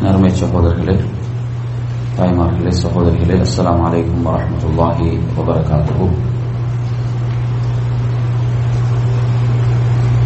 [0.00, 0.94] அருமை சகோதரர்களே
[2.16, 6.06] தாய்மார்களே சகோதரிகளே அஸ்லாம் வலைக்கம் வரமத்துல்லாஹி வபரகாத்து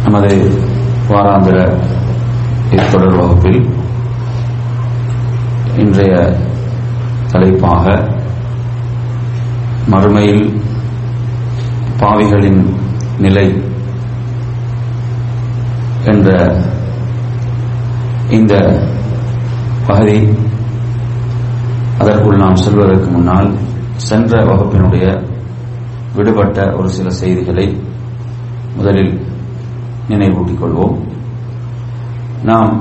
[0.05, 0.31] நமது
[1.09, 1.57] வாராந்திர
[2.71, 3.61] இத்தொடர் வகுப்பில்
[5.77, 6.13] இன்றைய
[7.31, 7.85] தலைப்பாக
[9.87, 10.45] மறுமையில்
[11.99, 12.61] பாவிகளின்
[13.17, 13.47] நிலை
[16.05, 16.29] என்ற
[18.29, 18.53] இந்த
[19.87, 20.17] பகுதி.
[21.99, 23.49] அதற்குள் நாம் செல்வதற்கு முன்னால்
[23.95, 25.05] சென்ற வகுப்பினுடைய
[26.15, 27.81] விடுபட்ட ஒரு சில செய்திகளை
[28.75, 29.13] முதலில்
[30.09, 30.95] நினைவூட்டிக் கொள்வோம்.
[32.43, 32.73] நாம்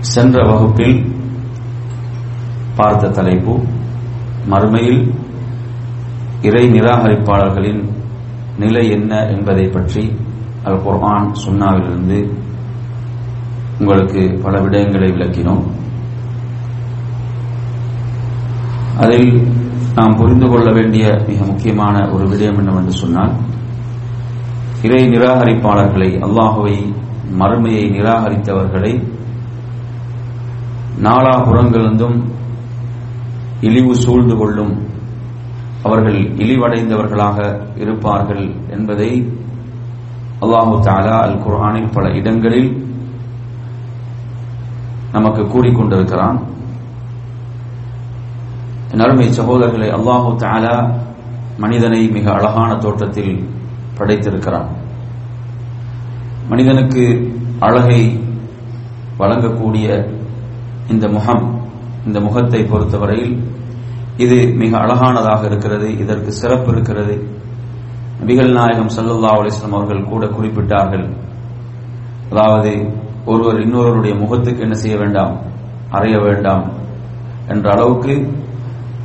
[0.00, 1.14] சென்ற வகுப்பில்
[2.76, 3.54] பார்த்த தலைப்பு
[4.50, 5.14] மறுமையில்
[6.42, 7.82] இறை நிராகரிப்பாளர்களின்
[8.58, 10.16] நிலை என்ன என்பதை பற்றி
[10.64, 12.18] அல் குர்ஆன் சுன்னாவிலிருந்து
[13.80, 15.64] உங்களுக்கு பல விடயங்களை விளக்கினோம்.
[18.98, 19.30] அதில்
[19.94, 23.32] நாம் புரிந்து கொள்ள வேண்டிய மிக முக்கியமான ஒரு விடயம் என்னவென்று சொன்னால்
[24.82, 26.74] இறை நிராகரிப்பாளர்களை அல்லாஹுவை
[27.32, 28.92] மறுமையை நிராகரித்தவர்களை
[31.00, 32.18] நாலாபுறங்களிருந்தும்
[33.60, 34.74] இழிவு சூழ்ந்து கொள்ளும்
[35.82, 37.38] அவர்கள் இழிவடைந்தவர்களாக
[37.76, 39.10] இருப்பார்கள் என்பதை
[40.42, 42.70] அல்லாஹு தாலா அல் குர்ஆனில் பல இடங்களில்
[45.16, 46.38] நமக்கு கூறிக்கொண்டிருக்கிறான்
[49.00, 50.76] நறுமை சகோதரர்களை அல்லாஹு தாலா
[51.62, 53.34] மனிதனை மிக அழகான தோற்றத்தில்
[53.98, 54.68] படைத்திருக்கிறான்.
[56.50, 57.04] மனிதனுக்கு
[57.66, 58.00] அழகை
[59.20, 59.86] வழங்கக்கூடிய
[60.92, 61.44] இந்த முகம்
[62.06, 63.36] இந்த முகத்தை பொறுத்தவரையில்
[64.24, 67.14] இது மிக அழகானதாக இருக்கிறது இதற்கு சிறப்பு இருக்கிறது.
[68.20, 71.06] நபிகள் நாயகம் சல்லுல்லா அலிஸ்லாம் அவர்கள் கூட குறிப்பிட்டார்கள்.
[72.30, 72.72] அதாவது
[73.26, 75.40] ஒருவர் இன்னொருவருடைய முகத்துக்கு என்ன செய்ய வேண்டாம்?
[75.90, 76.72] அறைய வேண்டாம்.
[77.48, 78.32] என்ற அளவுக்கு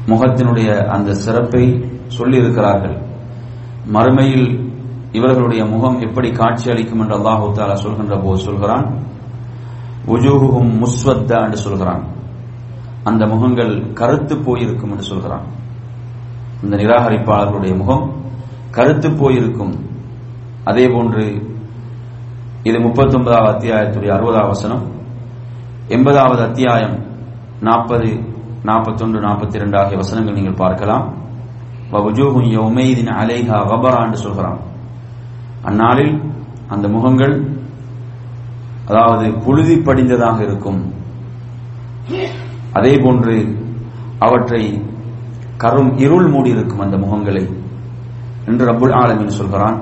[0.06, 1.86] முகத்தினுடைய அந்த சிறப்பை
[2.18, 3.06] சொல்லியிருக்கிறார்கள்.
[3.94, 4.70] மறுமையில்
[5.12, 9.00] இவர்களுடைய முகம் எப்படி காட்சி அளிக்கும் என்று அல்லாஹு தாலா சொல்கின்ற போது சொல்கிறான்
[10.08, 12.04] உஜூகும் முஸ்வத்தா என்று சொல்கிறான்.
[13.04, 15.46] அந்த முகங்கள் கருத்து போயிருக்கும் என்று சொல்கிறான்.
[16.64, 18.12] இந்த நிராகரிப்பாளர்களுடைய முகம்
[18.72, 19.74] கருத்து போயிருக்கும்.
[20.64, 21.51] அதே போன்று
[22.64, 24.84] இது முப்பத்தி ஒன்பதாவது அத்தியாயத்துடைய அறுபதாவது வசனம்.
[25.88, 27.06] எண்பதாவது அத்தியாயம்
[27.62, 28.20] நாற்பது
[28.64, 31.14] நாற்பத்தொன்று நாற்பத்தி இரண்டு ஆகிய வசனங்கள் நீங்கள் பார்க்கலாம்.
[31.92, 34.60] உமைதின் அலைஹா வபரா என்று சொல்கிறான்.
[35.62, 36.22] அந்நாளில்
[36.68, 37.50] அந்த முகங்கள்
[38.86, 40.94] அதாவது புழுதி படிந்ததாக இருக்கும்.
[42.74, 43.66] அதே போன்று
[44.20, 44.84] அவற்றை
[45.58, 47.58] கரும் இருள் மூடி இருக்கும் அந்த முகங்களை.
[48.46, 49.80] என்று ரப்புல் ஆலமின் சொல்கிறான்.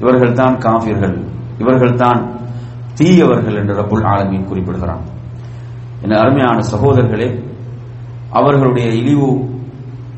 [0.00, 2.20] இவர்கள் தான் காஃபியர்கள் இவர்கள் தான்
[2.94, 5.02] தீயவர்கள் என்று ரபுல் ஆலமீன் குறிப்பிடுகிறான்.
[6.02, 7.28] என அருமையான சகோதரர்களே
[8.30, 9.28] அவர்களுடைய இழிவு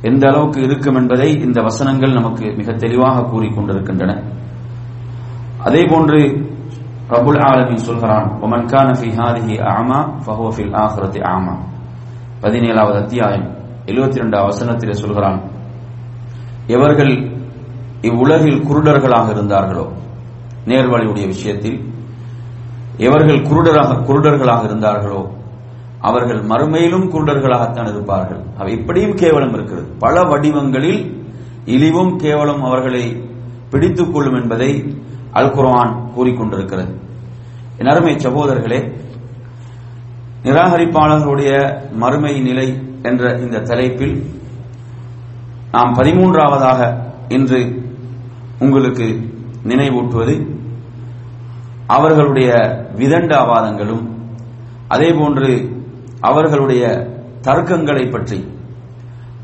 [0.03, 4.13] எந்த அளவுக்கு இருக்கும் என்பதை இந்த வசனங்கள் நமக்கு மிக தெளிவாக கூறிக்கொண்டிருக்கின்றன
[5.65, 6.19] அதே போன்று
[7.11, 10.75] ரபுல் ஆலமின் சொல்கிறான் ஒமன் கான ஃபி ஹாதிஹி ஆமா ஃபஹுவ ஃபில்
[11.27, 11.55] ஆமா
[12.41, 13.47] பதினேழாவது அத்தியாயம்
[13.87, 15.39] எழுபத்தி ரெண்டாவது வசனத்திலே சொல்கிறான்
[16.67, 17.13] எவர்கள்
[18.01, 19.87] இவ்வுலகில் குருடர்களாக இருந்தார்களோ
[20.67, 21.79] நேர்வழியுடைய விஷயத்தில்
[22.97, 25.35] எவர்கள் குருடராக குருடர்களாக இருந்தார்களோ
[26.01, 28.41] அவர்கள் மறுமையிலும் குருடர்களாகத்தான் இருப்பார்கள்.
[28.57, 29.89] அவை இப்படியும் கேவலம் இருக்கிறது.
[29.99, 31.29] பல வடிவங்களில்
[31.65, 33.23] இழிவும் கேவலம் அவர்களை
[33.71, 34.95] பிடித்துக் கொள்ளும் என்பதை
[35.33, 36.93] அல் குர்ஆன் கூறிக்கொண்டிருக்கிறது.
[37.79, 38.81] என் அருமை சகோதரர்களே
[40.43, 41.53] நிராகரிப்பாளர்களுடைய
[41.93, 42.69] மறுமை நிலை
[43.03, 44.25] என்ற இந்த தலைப்பில்
[45.73, 46.81] நாம் பதிமூன்றாவதாக
[47.29, 47.61] இன்று
[48.59, 49.35] உங்களுக்கு
[49.65, 50.56] நினைவூட்டுவது
[51.87, 52.51] அவர்களுடைய
[52.97, 54.05] விதண்டாவாதங்களும்
[54.89, 55.51] அதேபோன்று
[56.21, 56.85] அவர்களுடைய
[57.43, 58.55] தர்க்கங்களை பற்றி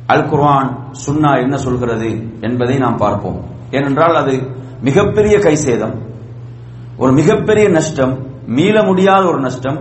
[0.07, 3.45] அல் குர்ஆன் சுன்னா என்ன சொல்கிறது என்பதை நாம் பார்ப்போம்.
[3.71, 4.35] ஏனென்றால் அது
[4.81, 5.95] மிகப்பெரிய கைசேதம்
[6.97, 9.79] ஒரு மிகப்பெரிய நஷ்டம் மீள முடியாத ஒரு நஷ்டம்.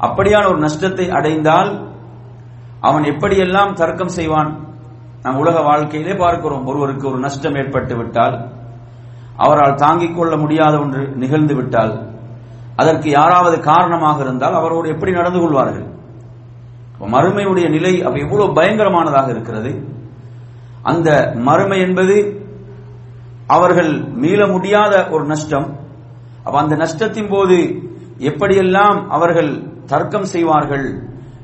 [0.00, 1.70] அப்படியான ஒரு நஷ்டத்தை அடைந்தால்
[2.80, 4.50] அவன் எப்படியெல்லாம் தர்க்கம் செய்வான்?
[5.22, 6.66] நாம் உலக வாழ்க்கையிலே பார்க்கிறோம்.
[6.66, 8.61] ஒருவருக்கு ஒரு நஷ்டம் ஏற்பட்டு விட்டால்
[9.44, 11.94] அவரால் தாங்கிக் கொள்ள முடியாத ஒன்று நிகழ்ந்து விட்டால்
[12.76, 15.88] அதற்கு யாராவது காரணமாக இருந்தால் அவரோடு எப்படி நடந்து கொள்வார்கள்?
[17.14, 19.70] மறுமையுடைய நிலை அப்ப எவ்வளவு பயங்கரமானதாக இருக்கிறது?
[20.90, 21.08] அந்த
[21.48, 22.16] மறுமை என்பது
[23.46, 23.92] அவர்கள்
[24.22, 25.68] மீள முடியாத ஒரு நஷ்டம்.
[26.44, 27.58] அப்ப அந்த நஷ்டத்தின் போது
[28.28, 29.50] எப்படியெல்லாம் அவர்கள்
[29.86, 30.86] தர்க்கம் செய்வார்கள்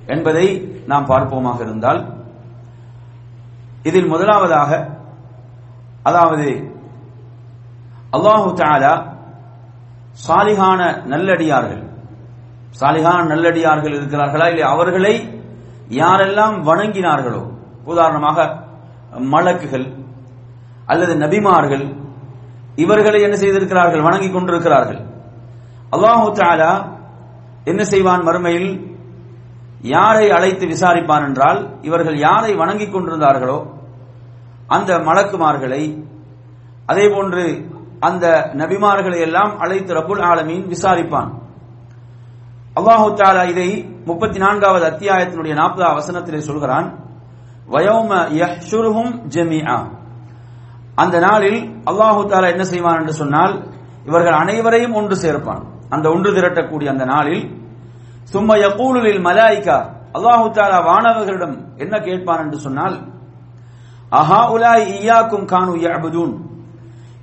[0.06, 0.46] என்பதை
[0.86, 2.00] நாம் பார்ப்போமாக இருந்தால்
[3.82, 4.70] இதில் முதலாவதாக
[6.02, 6.46] அதாவது
[8.16, 8.92] அல்லாஹு தாலா
[10.26, 10.80] சாலிகான
[11.12, 11.82] நல்லடியார்கள்.
[12.80, 15.14] சாலிகான நல்லடியார்கள் இருக்கிறார்களா இல்லை அவர்களை
[16.00, 17.42] யாரெல்லாம் வணங்கினார்களோ
[17.92, 18.38] உதாரணமாக
[19.34, 19.86] மலக்குகள்
[20.92, 21.84] அல்லது நபிமார்கள்
[22.84, 24.06] இவர்களை என்ன செய்திருக்கிறார்கள்?
[24.08, 25.00] வணங்கிக் கொண்டிருக்கிறார்கள்.
[25.94, 26.72] அல்லாஹு தாலா
[27.70, 28.70] என்ன செய்வான் மறுமையில்?
[29.94, 33.58] யாரை அழைத்து விசாரிப்பான் என்றால் இவர்கள் யாரை வணங்கிக் கொண்டிருந்தார்களோ
[34.76, 35.82] அந்த மலக்குமார்களை
[36.90, 37.44] அதே போன்று
[38.06, 38.24] அந்த
[38.60, 41.30] நபிமார்களை எல்லாம் அழைத்து ரபுல் ஆலமீன் விசாரிப்பான்.
[42.78, 43.68] அல்லாஹு தாலா இதை
[44.08, 46.88] முப்பத்தி நான்காவது அத்தியாயத்தினுடைய நாற்பதாவது வசனத்திலே சொல்கிறான்.
[47.74, 48.10] வயோம
[48.40, 49.78] யஹ்ஷுருஹும் ஜெமியா
[51.02, 51.60] அந்த நாளில்
[51.90, 53.54] அல்லாஹு தாலா என்ன செய்வான் என்று சொன்னால்
[54.08, 55.62] இவர்கள் அனைவரையும் ஒன்று சேர்ப்பான்.
[55.94, 57.42] அந்த ஒன்று திரட்டக்கூடிய அந்த நாளில்
[58.32, 59.78] சும்ம யகூலுலில் மலாய்கா.
[60.16, 62.96] அல்லாஹு தாலா வானவர்களிடம் என்ன கேட்பான் என்று சொன்னால்
[64.20, 66.34] அஹா உலாய் ஈயாக்கும் கானு யஅபுதூன்.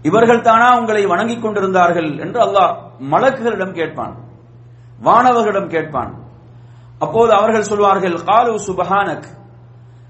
[0.08, 2.74] இவர்கள் தானா உங்களை வணங்கிக் கொண்டிருந்தார்கள் என்று அல்லாஹ்
[3.14, 4.14] மலக்குகளிடம் கேட்பான்
[5.06, 6.12] வானவர்களிடம் கேட்பான்.
[7.04, 9.28] அப்போது அவர்கள் சொல்வார்கள் காலு சுபஹானக்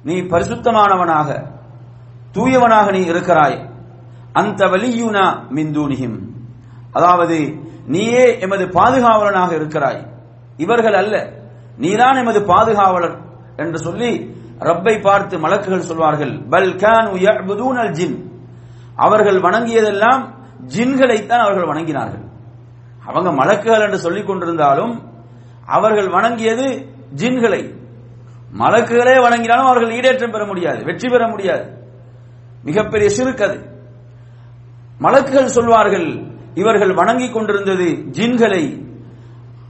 [0.07, 1.29] நீ பரிசுத்தமானவனாக
[2.35, 3.57] தூயவனாக நீ இருக்கிறாய்.
[4.39, 5.25] அந்த வலியுனா
[5.55, 6.17] மிந்தூனிகிம்
[6.97, 7.37] அதாவது
[7.93, 10.01] நீயே எமது பாதுகாவலனாக இருக்கிறாய்.
[10.63, 11.15] இவர்கள் அல்ல
[11.83, 13.17] நீதான் எமது பாதுகாவலர்
[13.61, 14.11] என்று சொல்லி
[14.69, 17.09] ரப்பை பார்த்து மலக்குகள் சொல்வார்கள் பல் கான்
[17.97, 18.17] ஜின்.
[18.95, 20.33] அவர்கள் வணங்கியதெல்லாம்
[20.75, 22.23] ஜின்களைத்தான் அவர்கள் வணங்கினார்கள்.
[23.05, 25.03] அவங்க மலக்குகள் என்று சொல்லிக் கொண்டிருந்தாலும்
[25.65, 27.83] அவர்கள் வணங்கியது ஜின்களை.
[28.57, 31.77] மலக்குகளே வணங்கினாலும் அவர்கள் ஈடேற்றம் பெற முடியாது வெற்றி பெற முடியாது.
[32.63, 33.73] மிகப்பெரிய சிறுக்கது
[34.99, 38.83] மலக்குகள் சொல்வார்கள் இவர்கள் வணங்கிக் கொண்டிருந்தது ஜின்களை.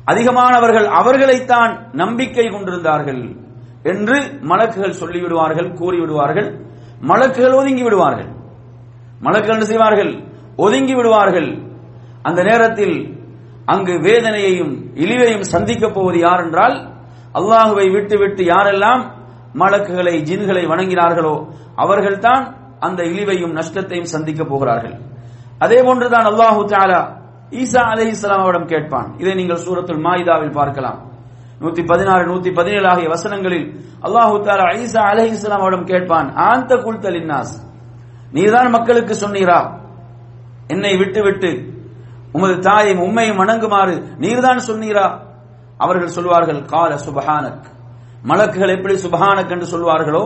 [0.05, 3.35] அதிகமானவர்கள் அவர்களைத்தான் நம்பிக்கை கொண்டிருந்தார்கள்
[3.83, 6.61] என்று மலக்குகள் சொல்லிவிடுவார்கள் கூறிவிடுவார்கள்.
[7.01, 8.34] மலக்குகள் ஒதுங்கி விடுவார்கள்.
[9.21, 10.11] மலக்கள் என்ன செய்வார்கள்
[10.65, 11.49] ஒதுங்கி விடுவார்கள்.
[12.27, 12.95] அந்த நேரத்தில்
[13.73, 14.73] அங்கு வேதனையையும்
[15.03, 16.75] இழிவையும் சந்திக்கப் போவது யார் என்றால்
[17.39, 19.01] அல்லாஹுவை விட்டு விட்டு யாரெல்லாம்
[19.61, 21.35] மலக்குகளை ஜின்களை வணங்கினார்களோ
[21.83, 22.43] அவர்கள்தான்
[22.85, 24.95] அந்த இழிவையும் நஷ்டத்தையும் சந்திக்கப் போகிறார்கள்.
[25.63, 27.01] அதே போன்றுதான் அல்லாஹு தாலா
[27.61, 29.09] ஈசா அலி இஸ்லாம் அவரிடம் கேட்பான்.
[29.21, 30.99] இதை நீங்கள் சூரத்துல் மாயிதாவில் பார்க்கலாம்.
[31.61, 33.67] நூத்தி பதினாறு நூத்தி பதினேழு ஆகிய வசனங்களில்
[34.07, 37.53] அல்லாஹு தாலா ஈசா அலி இஸ்லாம் அவரிடம் கேட்பான் ஆந்த குல்தல் இன்னாஸ்
[38.35, 39.59] நீதான் மக்களுக்கு சொன்னீரா?
[40.73, 41.51] என்னை விட்டு விட்டு
[42.35, 45.05] உமது தாயையும் உண்மையும் வணங்குமாறு நீர்தான் சொன்னீரா?
[45.83, 47.65] அவர்கள் சொல்வார்கள் கால சுபஹானக்.
[48.29, 50.23] மலக்குகள் எப்படி சுபஹானக் என்று சொல்வார்களோ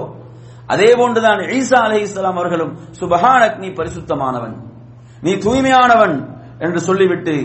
[0.73, 4.55] அதே போன்றுதான் ஈசா அலி இஸ்லாம் அவர்களும் சுபஹானக் நீ பரிசுத்தமானவன்.
[5.25, 6.15] நீ தூய்மையானவன்
[6.65, 7.35] என்று சொல்லிவிட்டு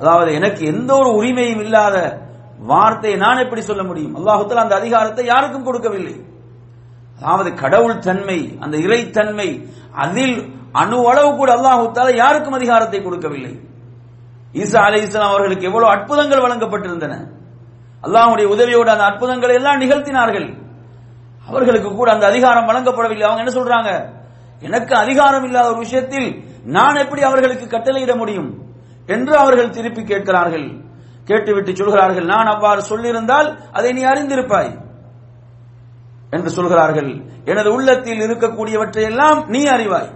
[0.00, 1.96] அதாவது எனக்கு எந்த ஒரு உரிமையும் இல்லாத
[2.70, 4.14] வார்த்தையை நான் எப்படி சொல்ல முடியும்?
[4.18, 6.14] அல்லாஹுத்தல் அந்த அதிகாரத்தை யாருக்கும் கொடுக்கவில்லை.
[7.20, 9.48] அதாவது கடவுள் தன்மை அந்த இறைத்தன்மை
[9.92, 13.60] அதில் அணு அளவு கூட அல்லாஹுத்தால யாருக்கும் அதிகாரத்தை கொடுக்கவில்லை.
[14.52, 17.28] ஈசா அலி இஸ்லாம் அவர்களுக்கு எவ்வளவு அற்புதங்கள் வழங்கப்பட்டிருந்தன.
[18.02, 20.60] அல்லாஹுடைய உதவியோடு அந்த அற்புதங்களை எல்லாம் நிகழ்த்தினார்கள்.
[21.46, 23.22] அவர்களுக்கு கூட அந்த அதிகாரம் வழங்கப்படவில்லை.
[23.22, 24.20] அவங்க என்ன சொல்றாங்க?
[24.60, 28.58] எனக்கு அதிகாரம் இல்லாத ஒரு விஷயத்தில் நான் எப்படி அவர்களுக்கு கட்டளையிட முடியும்?
[29.06, 30.80] என்று அவர்கள் திருப்பி கேட்கிறார்கள்.
[31.24, 34.91] கேட்டுவிட்டு சொல்கிறார்கள் நான் அவ்வாறு சொல்லியிருந்தால் அதை நீ அறிந்திருப்பாய்.
[36.36, 37.10] என்று சொல்கிறார்கள்.
[37.50, 40.10] எனது உள்ளத்தில் இருக்கக்கூடியவற்றை எல்லாம் நீ அறிவாய்.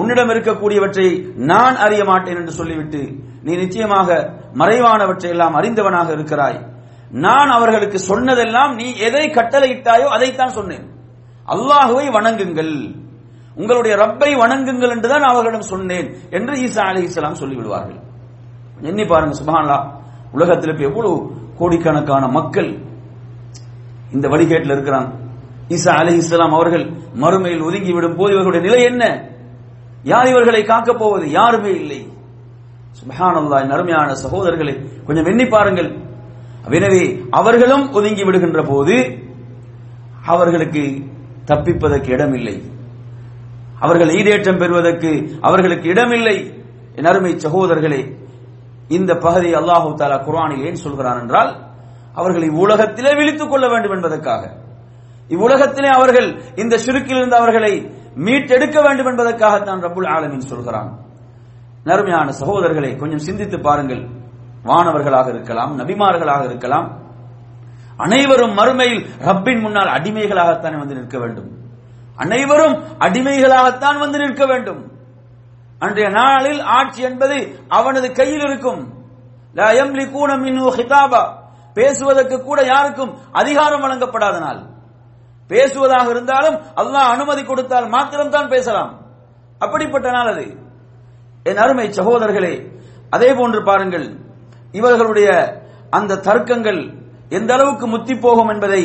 [0.00, 1.08] உன்னிடம் இருக்கக்கூடியவற்றை
[1.50, 3.00] நான் அறிய மாட்டேன் என்று சொல்லிவிட்டு
[3.46, 4.08] நீ நிச்சயமாக
[4.60, 6.58] மறைவானவற்றை எல்லாம் அறிந்தவனாக இருக்கிறாய்.
[7.24, 10.86] நான் அவர்களுக்கு சொன்னதெல்லாம் நீ எதை கட்டளையிட்டாயோ அதைத்தான் சொன்னேன்.
[11.54, 12.74] அல்லாஹுவை வணங்குங்கள்.
[13.60, 18.00] உங்களுடைய ரப்பை வணங்குங்கள் என்றுதான் அவர்களிடம் சொன்னேன் என்று ஈசா அலிஹிஸ்லாம் சொல்லிவிடுவார்கள்.
[18.90, 19.78] எண்ணி பாருங்க சுபான்லா
[20.36, 21.16] உலகத்தில் இப்ப எவ்வளவு
[21.58, 22.70] கோடிக்கணக்கான மக்கள்
[24.14, 25.08] இந்த வழிகேட்டில் இருக்கிறான்.
[25.74, 26.84] ஈசா அலி இஸ்லாம் அவர்கள்
[27.22, 29.04] மறுமையில் ஒதுங்கி விடும் போது இவர்களுடைய நிலை என்ன?
[30.12, 31.24] யார் இவர்களை காக்கப் போவது?
[31.38, 32.00] யாருமே இல்லை.
[32.98, 34.74] சுபஹானல்லா என் அருமையான சகோதரர்களை
[35.06, 35.90] கொஞ்சம் எண்ணி பாருங்கள்.
[36.66, 37.02] எனவே
[37.38, 38.96] அவர்களும் ஒதுங்கி விடுகின்ற போது
[40.32, 40.82] அவர்களுக்கு
[41.50, 42.56] தப்பிப்பதற்கு இடமில்லை.
[43.84, 45.10] அவர்கள் ஈடேற்றம் பெறுவதற்கு
[45.48, 46.36] அவர்களுக்கு இடமில்லை.
[46.98, 48.02] என் அருமை சகோதரர்களே
[48.96, 51.50] இந்த பகுதி அல்லாஹு தாலா குர்ஆனில் ஏன் சொல்கிறான் என்றால்
[52.14, 54.56] அவர்களை உலகத்திலே விழித்துக் கொள்ள வேண்டும் என்பதற்காக.
[55.28, 60.98] இவ்வுலகத்திலே அவர்கள் இந்த சுருக்கிலிருந்து அவர்களை மீட்டெடுக்க வேண்டும் என்பதற்காகத்தான் ரப்புல் ஆலமின் சொல்கிறான்.
[61.84, 64.08] நறுமையான சகோதரர்களை கொஞ்சம் சிந்தித்து பாருங்கள்.
[64.64, 67.02] வானவர்களாக இருக்கலாம் நபிமார்களாக இருக்கலாம்.
[67.96, 71.58] அனைவரும் மறுமையில் ரப்பின் முன்னால் அடிமைகளாகத்தான் வந்து நிற்க வேண்டும்.
[72.16, 74.92] அனைவரும் அடிமைகளாகத்தான் வந்து நிற்க வேண்டும்.
[75.78, 78.92] அன்றைய நாளில் ஆட்சி என்பது அவனது கையில் இருக்கும்.
[79.54, 81.42] லா யம்லிகூன இன்னு ஹிதாபா.
[81.76, 84.60] பேசுவதற்கு கூட யாருக்கும் அதிகாரம் வழங்கப்படாத நாள்
[85.50, 88.92] பேசுவதாக இருந்தாலும் அல்லாஹ் அனுமதி கொடுத்தால் மாத்திரம்தான் பேசலாம்.
[89.60, 90.44] அப்படிப்பட்ட நாள் அது.
[91.46, 92.54] என் அருமை சகோதரர்களே
[93.10, 94.06] அதே போன்று பாருங்கள்.
[94.72, 95.28] இவர்களுடைய
[95.90, 96.80] அந்த தர்க்கங்கள்
[97.30, 98.82] எந்த அளவுக்கு முத்தி போகும் என்பதை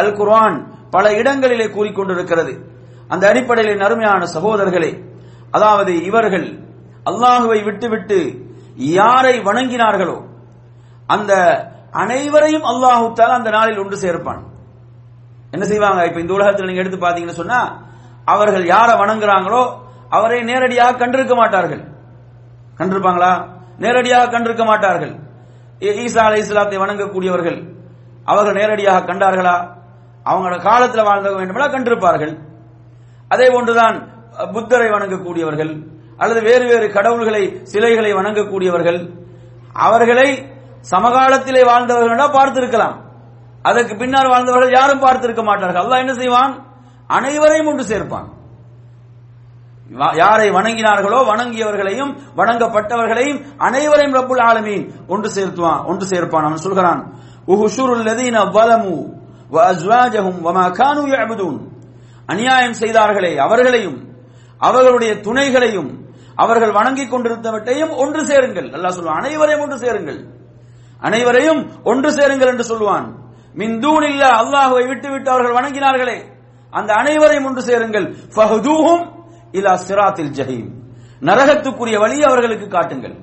[0.00, 0.58] அல் குர்ஆன்
[0.90, 2.52] பல இடங்களிலே கூறிக்கொண்டிருக்கிறது
[3.10, 4.92] அந்த அடிப்படையில் அருமையான சகோதரர்களே
[5.50, 6.46] அதாவது இவர்கள்
[7.10, 8.18] அல்லாஹுவை விட்டுவிட்டு
[8.98, 10.18] யாரை வணங்கினார்களோ
[11.08, 11.32] அந்த
[12.00, 14.42] அனைவரையும் அல்லாஹு தாலா அந்த நாளில் ஒன்று சேர்ப்பான்.
[15.54, 16.00] என்ன செய்வாங்க?
[16.08, 17.58] இப்ப இந்த உலகத்தில் நீங்க எடுத்து பாத்தீங்கன்னு சொன்னா
[18.34, 19.62] அவர்கள் யாரை வணங்குறாங்களோ
[20.16, 21.82] அவரை நேரடியாக கண்டிருக்க மாட்டார்கள்.
[22.78, 23.32] கண்டிருப்பாங்களா?
[23.84, 25.12] நேரடியாக கண்டிருக்க மாட்டார்கள்.
[26.04, 27.58] ஈசா அலை இஸ்லாத்தை வணங்கக்கூடியவர்கள்
[28.30, 29.56] அவர்கள் நேரடியாக கண்டார்களா?
[30.26, 32.34] அவங்களோட காலத்தில் வாழ்ந்த வேண்டுமெனா கண்டிருப்பார்கள்.
[33.32, 33.96] அதே போன்றுதான்
[34.54, 35.72] புத்தரை வணங்கக்கூடியவர்கள்
[36.22, 39.00] அல்லது வேறு வேறு கடவுள்களை சிலைகளை வணங்கக்கூடியவர்கள்
[39.86, 40.28] அவர்களை
[40.90, 42.96] சமகாலத்திலே வாழ்ந்தவர்களா பார்த்திருக்கலாம்.
[43.62, 45.82] அதற்கு பின்னால் வாழ்ந்தவர்கள் யாரும் பார்த்திருக்க மாட்டார்கள்.
[45.82, 46.66] அல்லாஹ் என்ன செய்வான்?
[47.06, 48.28] அனைவரையும் ஒன்று சேர்ப்பான்.
[49.98, 57.14] வா- யாரை வணங்கினார்களோ வணங்கியவர்களையும் வணங்கப்பட்டவர்களையும் அனைவரையும் ரப்புல் ஆலமீன் ஒன்று சேர்த்துவான் ஒன்று சேர்ப்பான் அவன் சொல்கிறான்.
[57.46, 59.12] உஹுஷுருல் லதீன வலமு
[59.52, 61.60] வ வமகானு வமா யஅபுதூன்.
[62.26, 64.16] அநியாயம் செய்தார்களே அவர்களையும்
[64.58, 65.90] அவர்களுடைய துணைகளையும்
[66.34, 68.68] அவர்கள் வணங்கிக் கொண்டிருந்தவற்றையும் ஒன்று சேருங்கள்.
[68.68, 70.40] அல்லாஹ் சொல்லுவான் அனைவரையும் ஒன்று சேருங்கள்.
[71.02, 73.14] அனைவரையும் ஒன்று சேருங்கள் என்று சொல்லுவான்.
[73.54, 76.22] மின் இல்ல அல்லாஹுவை விட்டு விட்டு அவர்கள் வணங்கினார்களே.
[76.70, 78.12] அந்த அனைவரையும் ஒன்று சேருங்கள்.
[78.12, 79.12] ஃபஹுதூஹும்
[79.52, 80.68] இலா சிராத்தில் ஜஹீம்.
[81.20, 83.16] நரகத்துக்குரிய வழியை அவர்களுக்கு காட்டுங்கள்.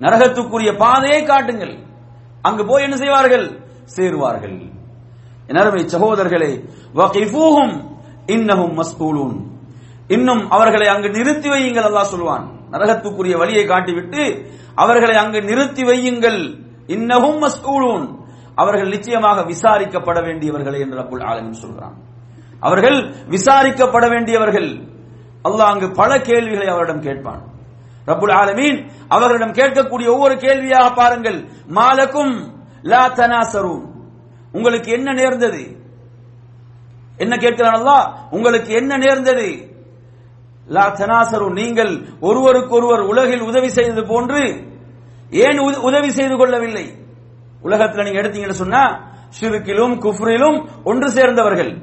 [0.00, 1.78] நரகத்துக்குரிய பாதையை காட்டுங்கள்.
[2.42, 3.60] அங்கு போய் என்ன செய்வார்கள்?
[3.96, 4.70] சேருவார்கள்.
[5.46, 9.40] என் சகோதரர்களே வகிஃபூஹும் இன்னஹும் மஸ்கூலூன்.
[10.08, 12.50] இன்னும் அவர்களை அங்கு நிறுத்தி வையுங்கள் அல்லாஹ் சொல்வான்.
[12.70, 16.65] நரகத்துக்குரிய வழியை காட்டிவிட்டு அவர்களை அங்கு நிறுத்தி வையுங்கள்.
[16.86, 18.24] இன்னஹும் மஸ்கூலூன்.
[18.54, 21.96] அவர்கள் நிச்சயமாக விசாரிக்கப்பட வேண்டியவர்களே என்று ரப்புல் ஆலமின் சொல்கிறான்.
[22.60, 24.70] அவர்கள் விசாரிக்கப்பட வேண்டியவர்கள்.
[25.44, 27.42] அல்லாஹ் அங்கு பல கேள்விகளை அவரிடம் கேட்பான்.
[28.06, 31.44] ரப்புல் ஆலமீன் அவர்களிடம் கேட்கக்கூடிய ஒவ்வொரு கேள்வியாக பாருங்கள்.
[31.66, 32.52] மாலக்கும்
[32.82, 33.84] லா தனாசரும்
[34.52, 35.84] உங்களுக்கு என்ன நேர்ந்தது?
[37.16, 38.12] என்ன கேட்கிறான் அல்லாஹ்?
[38.30, 39.74] உங்களுக்கு என்ன நேர்ந்தது?
[40.66, 44.74] லா தனாசரும் நீங்கள் ஒருவருக்கொருவர் உலகில் உதவி செய்தது போன்று
[45.30, 46.94] ஏன் உத- உதவி செய்து கொள்ளவில்லை?
[47.62, 51.78] உலகத்துல நீங்க எடுத்தீங்கன்னு சொன்னா ஷிருக்கிலும் குஃப்ரிலும் ஒன்று சேர்ந்தவர்கள்.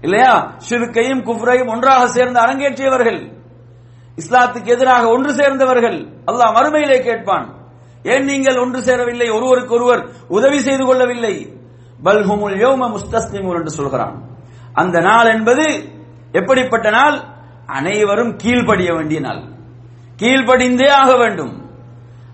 [0.00, 0.56] இல்லையா?
[0.70, 3.32] ஷிருக்கையும் குஃப்ரையும் ஒன்றாக சேர்ந்து அரங்கேற்றியவர்கள்.
[4.16, 5.98] இஸ்லாத்துக்கு எதிராக ஒன்று சேர்ந்தவர்கள்.
[6.02, 7.54] அல்லாஹ் மறுமையிலே கேட்பான்.
[8.02, 9.30] ஏன் நீங்கள் ஒன்று சேரவில்லை?
[9.30, 11.52] ஒருவருக்கொருவர் உதவி செய்து கொள்ளவில்லை.
[12.04, 14.28] பல்ஹுமுல் யோம முஸ்தஸ்லிமூன் என்று சொல்கிறான்.
[14.72, 15.88] அந்த நாள் என்பது
[16.32, 17.20] எப்படிப்பட்ட நாள்?
[17.66, 19.42] அனைவரும் கீழ்படிய வேண்டிய நாள்.
[20.16, 21.57] கீழ்படிந்தே ஆக வேண்டும்.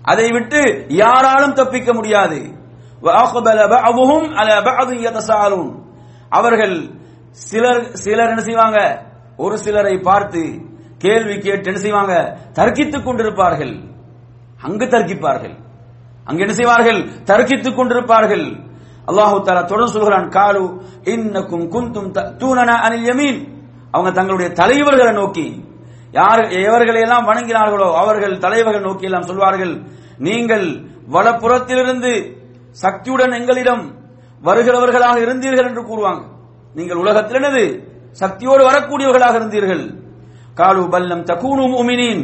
[0.05, 2.53] அதை விட்டு யாராலும் தப்பிக்க முடியாது.
[6.29, 6.89] அவர்கள்
[7.31, 9.05] சிலர் சிலர் என்ன செய்வாங்க?
[9.37, 10.61] ஒரு சிலரை பார்த்து
[10.97, 12.37] கேள்வி கேட்டு என்ன செய்வாங்க?
[12.53, 13.93] தர்க்கித்துக் கொண்டிருப்பார்கள்.
[14.61, 15.55] அங்கு தர்க்கிப்பார்கள்.
[16.23, 16.99] அங்கு என்ன செய்வார்கள்?
[17.03, 18.63] தர்க்கித்துக் கொண்டிருப்பார்கள்.
[19.07, 20.63] அல்லாஹு தாலா தொடர்ந்து சொல்கிறான் காலு
[21.03, 23.41] இன்னக்கும் குந்தும் தூணன அனில் யமீன்.
[23.91, 25.64] அவங்க தங்களுடைய தலைவர்களை நோக்கி
[26.17, 29.73] யார் எவர்களை எல்லாம் வணங்கினார்களோ அவர்கள் தலைவர்கள் நோக்கி எல்லாம் சொல்வார்கள்
[30.27, 30.67] நீங்கள்
[31.13, 32.11] வலப்புறத்திலிருந்து
[32.83, 33.83] சக்தியுடன் எங்களிடம்
[34.43, 36.23] வருகிறவர்களாக இருந்தீர்கள் என்று கூறுவாங்க.
[36.77, 37.63] நீங்கள் உலகத்தில் என்னது?
[38.21, 39.83] சக்தியோடு வரக்கூடியவர்களாக இருந்தீர்கள்.
[40.53, 42.23] காலு பல்லம் தகூனு மூமினின்.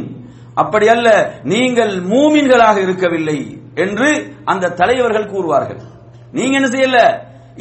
[0.54, 1.08] அப்படி அல்ல
[1.52, 3.38] நீங்கள் மூமின்களாக இருக்கவில்லை
[3.74, 4.08] என்று
[4.44, 5.80] அந்த தலைவர்கள் கூறுவார்கள்.
[6.32, 6.98] நீங்க என்ன செய்யல?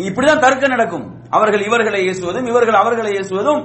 [0.07, 1.05] இப்படிதான் தர்க்கம் நடக்கும்.
[1.29, 3.61] அவர்கள் இவர்களை ஏசுவதும் இவர்கள் அவர்களை ஏசுவதும்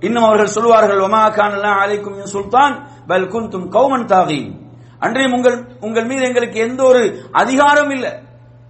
[0.00, 4.60] இன்னும் அவர்கள் சொல்வார்கள் ஒமா கான் அலைக்கும் சுல்தான் பல் குந்தும் கௌமன் தாகீன்.
[4.98, 8.12] அன்றையும் உங்கள் உங்கள் மீது எங்களுக்கு எந்த ஒரு அதிகாரம் இல்லை.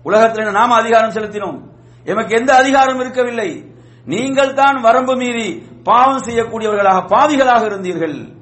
[0.03, 1.61] உலகத்தில் நாம அதிகாரம் செலுத்தினோம்?
[2.05, 3.75] எமக்கு எந்த அதிகாரம் இருக்கவில்லை?
[4.05, 8.35] நீங்கள் தான் வரம்பு மீறி பாவம் செய்யக்கூடியவர்களாக பாவிகளாக இருந்தீர்கள்.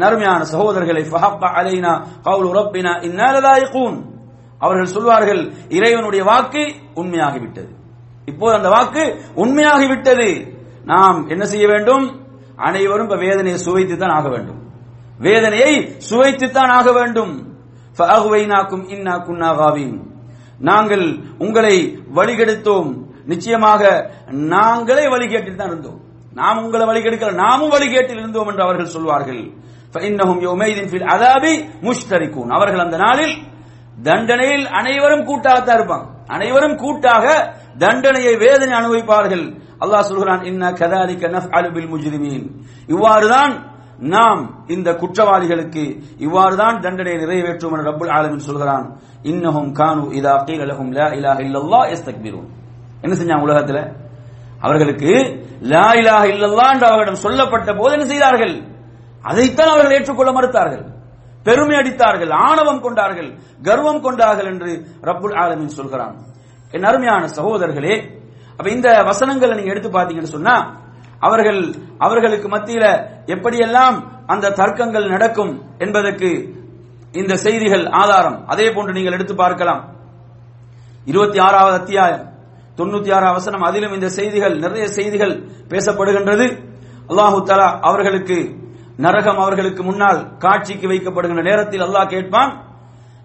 [0.00, 1.02] அருமையான சகோதரர்களை
[1.40, 4.14] அலைனா கவுல் ரப்பினா
[4.58, 7.68] அவர்கள் சொல்வார்கள் இறைவனுடைய வாக்கு உண்மையாகிவிட்டது.
[8.26, 10.55] இப்போது அந்த வாக்கு உண்மையாகிவிட்டது.
[10.90, 12.04] நாம் என்ன செய்ய வேண்டும்?
[12.68, 14.60] அனைவரும் இப்ப வேதனையை சுவைத்து தான் ஆக வேண்டும்.
[15.26, 15.72] வேதனையை
[16.10, 17.34] சுவைத்துத்தான் ஆக வேண்டும்.
[18.94, 19.94] இன்னா குன்னாகாவின்
[20.68, 21.06] நாங்கள்
[21.44, 21.76] உங்களை
[22.16, 22.90] வழிகெடுத்தோம்.
[23.30, 23.82] நிச்சயமாக
[24.54, 26.00] நாங்களே வழிகேட்டில் தான் இருந்தோம்.
[26.40, 29.42] நாம் உங்களை வழிகெடுக்கல நாமும் வழிகேட்டில் இருந்தோம் என்று அவர்கள் சொல்வார்கள்.
[31.14, 31.52] அதாபி
[31.86, 33.34] முஷ்தரிக்கும் அவர்கள் அந்த நாளில்
[34.08, 36.06] தண்டனையில் அனைவரும் கூட்டாகத்தான் இருப்பாங்க.
[36.36, 37.24] அனைவரும் கூட்டாக
[37.84, 39.46] தண்டனையை வேதனை அனுபவிப்பார்கள்.
[39.82, 42.46] அல்லாஹ் சொல்கிறான் இன்ன கதாலிக்க நஃப் அலுபில் முஜ்ரிமீன்.
[42.94, 43.54] இவ்வாறுதான்
[44.14, 44.40] நாம்
[44.74, 45.84] இந்த குற்றவாளிகளுக்கு
[46.26, 48.86] இவ்வாறுதான் தண்டனையை நிறைவேற்றும் என ரப்புல் ஆலமின் சொல்கிறான்.
[49.30, 52.48] இன்னஹும் கானு இதா கீல லஹும் லா இலாஹ இல்லல்லா யஸ்தக்பிரூன்.
[53.04, 53.78] என்ன செஞ்சாங்க உலகத்துல?
[54.60, 55.12] அவர்களுக்கு
[55.72, 58.54] லா இலாஹ இல்லல்லா என்று அவர்களிடம் சொல்லப்பட்ட போது என்ன செய்தார்கள்?
[59.30, 60.84] அதைத்தான் அவர்கள் ஏற்றுக்கொள்ள மறுத்தார்கள்.
[61.46, 63.30] பெருமை அடித்தார்கள் ஆணவம் கொண்டார்கள்
[63.62, 64.70] கர்வம் கொண்டார்கள் என்று
[65.08, 66.14] ரப்புல் ஆலமின் சொல்கிறான்.
[66.74, 67.94] என் அருமையான சகோதரர்களே
[68.58, 70.56] அப்ப இந்த வசனங்களை நீங்க எடுத்து பாத்தீங்கன்னு சொன்னா
[71.26, 71.60] அவர்கள்
[72.06, 72.84] அவர்களுக்கு மத்தியில
[73.34, 73.96] எப்படியெல்லாம்
[74.32, 75.52] அந்த தர்க்கங்கள் நடக்கும்
[75.84, 76.30] என்பதற்கு
[77.20, 78.38] இந்த செய்திகள் ஆதாரம்.
[78.52, 79.82] அதே போன்று நீங்கள் எடுத்து பார்க்கலாம்.
[81.10, 82.24] இருபத்தி ஆறாவது அத்தியாயம்
[82.78, 85.34] தொண்ணூத்தி ஆறாவது வசனம் அதிலும் இந்த செய்திகள் நிறைய செய்திகள்
[85.72, 86.46] பேசப்படுகின்றது.
[87.10, 88.38] அல்லாஹு தலா அவர்களுக்கு
[89.04, 92.52] நரகம் அவர்களுக்கு முன்னால் காட்சிக்கு வைக்கப்படுகின்ற நேரத்தில் அல்லாஹ் கேட்பான்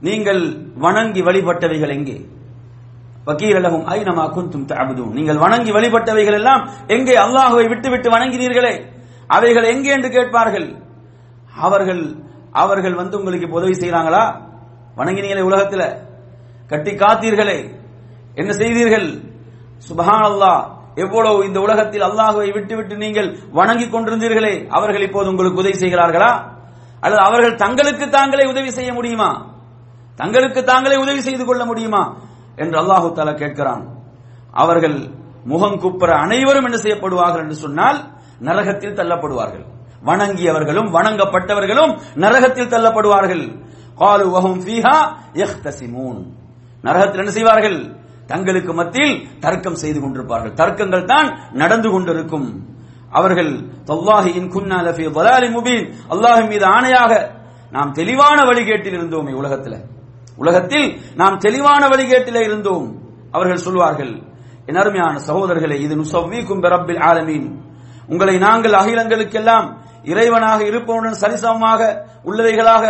[0.08, 0.44] நீங்கள்
[0.86, 2.18] வணங்கி வழிபட்டவைகள் எங்கே?
[3.28, 8.74] வக்கீரலகும் ஐநமா குந்தும் தபுதும் நீங்கள் வணங்கி வழிபட்டவைகள் எல்லாம் எங்கே அல்லாஹுவை விட்டுவிட்டு வணங்கினீர்களே?
[9.28, 10.76] அவைகள் எங்கே என்று கேட்பார்கள்?
[11.56, 12.16] அவர்கள்
[12.52, 14.24] அவர்கள் வந்து உங்களுக்கு உதவி செய்யறாங்களா
[14.98, 15.84] வணங்கினீங்களே உலகத்துல.
[16.68, 17.78] கட்டி காத்தீர்களே.
[18.36, 19.08] என்ன செய்தீர்கள்?
[19.90, 20.62] சுபஹான் அல்லாஹ்
[20.96, 24.68] எவ்வளவு இந்த உலகத்தில் அல்லாஹுவை விட்டுவிட்டு நீங்கள் வணங்கி கொண்டிருந்தீர்களே?
[24.70, 26.32] அவர்கள் இப்போது உங்களுக்கு உதவி செய்கிறார்களா?
[27.00, 29.46] அல்லது அவர்கள் தங்களுக்கு தாங்களே உதவி செய்ய முடியுமா?
[30.16, 32.18] தங்களுக்கு தாங்களே உதவி செய்து கொள்ள முடியுமா?
[32.64, 33.84] என்று அல்லாஹு தாலா கேட்கிறான்.
[34.64, 34.98] அவர்கள்
[35.52, 38.00] முகம் குப்புற அனைவரும் என்ன செய்யப்படுவார்கள் என்று சொன்னால்
[38.48, 39.66] நரகத்தில் தள்ளப்படுவார்கள்.
[40.10, 41.94] வணங்கியவர்களும் வணங்கப்பட்டவர்களும்
[42.24, 43.46] நரகத்தில் தள்ளப்படுவார்கள்.
[44.02, 44.98] காலு வஹும் ஃபீஹா
[45.42, 46.22] யஹ்தசிமூன்.
[46.84, 47.80] நரகத்தில் என்ன செய்வார்கள்?
[48.32, 50.54] தங்களுக்கு மத்தியில் தர்க்கம் செய்து கொண்டிருப்பார்கள்.
[50.62, 51.28] தர்க்கங்கள் தான்
[51.62, 52.48] நடந்து கொண்டிருக்கும்.
[53.20, 53.54] அவர்கள்
[53.90, 55.06] தல்லாஹி இன் குன்னா லஃபி
[55.56, 55.86] முபீன்.
[56.14, 57.12] அல்லாஹ் மீது ஆணையாக
[57.76, 59.80] நாம் தெளிவான வழிகேட்டில் இருந்தோமே உலகத்தில்.
[60.42, 60.88] உலகத்தில்
[61.22, 62.88] நாம் தெளிவான வழிகேட்டிலே இருந்தோம்.
[63.36, 64.14] அவர்கள் சொல்வார்கள்
[64.70, 67.48] என் அருமையான சகோதரர்களை இது நுசவ்விக்கும் பிரப்பில் ஆலமீன்.
[68.12, 69.68] உங்களை நாங்கள் அகிலங்களுக்கெல்லாம்
[70.12, 71.82] இறைவனாக இருப்பவனுடன் சரிசமமாக
[72.28, 72.86] உள்ளவைகளாக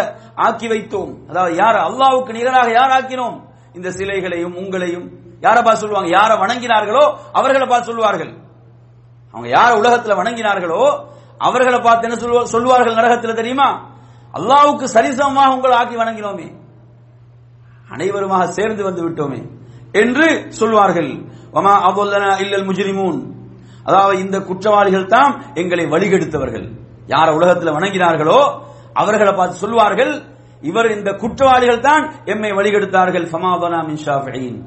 [0.45, 1.11] ஆக்கி வைத்தோம்.
[1.29, 3.37] அதாவது யார் அல்லாவுக்கு நிகராக யார் ஆக்கினோம்?
[3.77, 5.07] இந்த சிலைகளையும் உங்களையும்
[5.45, 6.09] யாரை பார்த்து சொல்லுவாங்க?
[6.17, 7.03] யாரை வணங்கினார்களோ
[7.39, 8.31] அவர்களை பார்த்து சொல்லுவார்கள்.
[9.33, 10.81] அவங்க யார உலகத்துல வணங்கினார்களோ
[11.47, 12.17] அவர்களை பார்த்து என்ன
[12.55, 13.69] சொல்லுவார்கள் நரகத்தில் தெரியுமா?
[14.37, 16.47] அல்லாவுக்கு சரிசமமாக உங்களை ஆக்கி வணங்கினோமே.
[17.93, 19.41] அனைவருமாக சேர்ந்து வந்து விட்டோமே
[20.01, 20.27] என்று
[20.59, 21.11] சொல்வார்கள்.
[21.55, 23.19] வமா அபுல்லனா இல்லல் முஜ்ரிமூன்.
[23.87, 26.67] அதாவது இந்த குற்றவாளிகள் தான் எங்களை வழிகெடுத்தவர்கள்.
[27.13, 28.39] யார உலகத்தில் வணங்கினார்களோ
[29.01, 30.13] அவர்களை பார்த்து சொல்வார்கள்
[30.69, 34.57] இவர் இந்த குற்றவாளிகள் தான் எம்மை வழிகெடுத்தார்கள் ஃபமாபனா மின்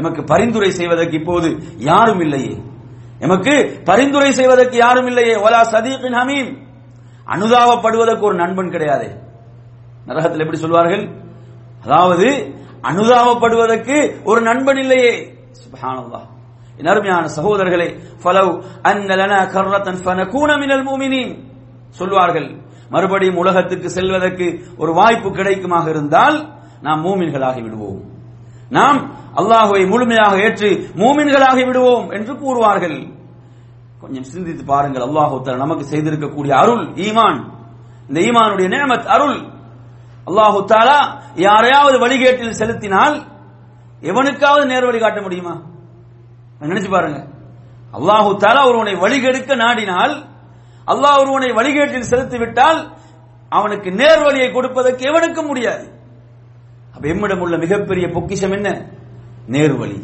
[0.00, 1.48] எமக்கு பரிந்துரை செய்வதற்கு இப்போது
[1.90, 2.52] யாரும் இல்லையே.
[3.26, 3.54] எமக்கு
[3.88, 5.34] பரிந்துரை செய்வதற்கு யாரும் இல்லையே.
[5.46, 6.50] ஒலா சதீபின் ஹமீம்.
[7.34, 9.08] அனுதாபப்படுவதற்கு ஒரு நண்பன் கிடையாது.
[10.08, 11.04] நரகத்தில் எப்படி சொல்வார்கள்?
[11.84, 12.28] அதாவது
[12.82, 15.36] அனுதாபப்படுவதற்கு ஒரு நண்பன் இல்லையே.
[15.50, 16.28] சுப்ஹானல்லாஹ்.
[16.84, 21.44] அருமையான சகோதரர்களே ஃபலவ் அன்னலனா கர்ரத்தன் ஃபனகூன மினல் முஃமினீன்
[21.90, 28.02] சொல்வார்கள் மறுபடியும் உலகத்துக்கு செல்வதற்கு ஒரு வாய்ப்பு கிடைக்குமாக இருந்தால் நாம் மூமின்களாகி விடுவோம்.
[28.68, 33.12] நாம் அல்லாஹுவை முழுமையாக ஏற்று மூமின்களாகி விடுவோம் என்று கூறுவார்கள்.
[34.00, 37.44] கொஞ்சம் சிந்தித்து பாருங்கள் அல்லாஹு நமக்கு செய்திருக்கக்கூடிய அருள் ஈமான்.
[38.08, 39.58] இந்த ஈமானுடைய நேமத் அருள்.
[40.28, 40.98] அல்லாஹு தாலா
[41.46, 43.16] யாரையாவது வழிகேட்டில் செலுத்தினால்
[44.02, 45.54] எவனுக்காவது நேர் வழி காட்ட முடியுமா?
[46.60, 47.18] நினைச்சு பாருங்க.
[47.98, 50.14] அல்லாஹு தாலா ஒருவனை வழிகெடுக்க நாடினால்
[50.88, 52.80] அல்லாஹ் ஒருவனை வழிகேட்டில் செலுத்தி விட்டால்
[53.52, 55.84] அவனுக்கு நேர் வழியை கொடுப்பதற்கு எவனுக்கும் முடியாது.
[56.94, 58.68] அப்ப எம்மிடம் உள்ள மிகப்பெரிய பொக்கிஷம் என்ன?
[59.48, 59.98] நேர்வழி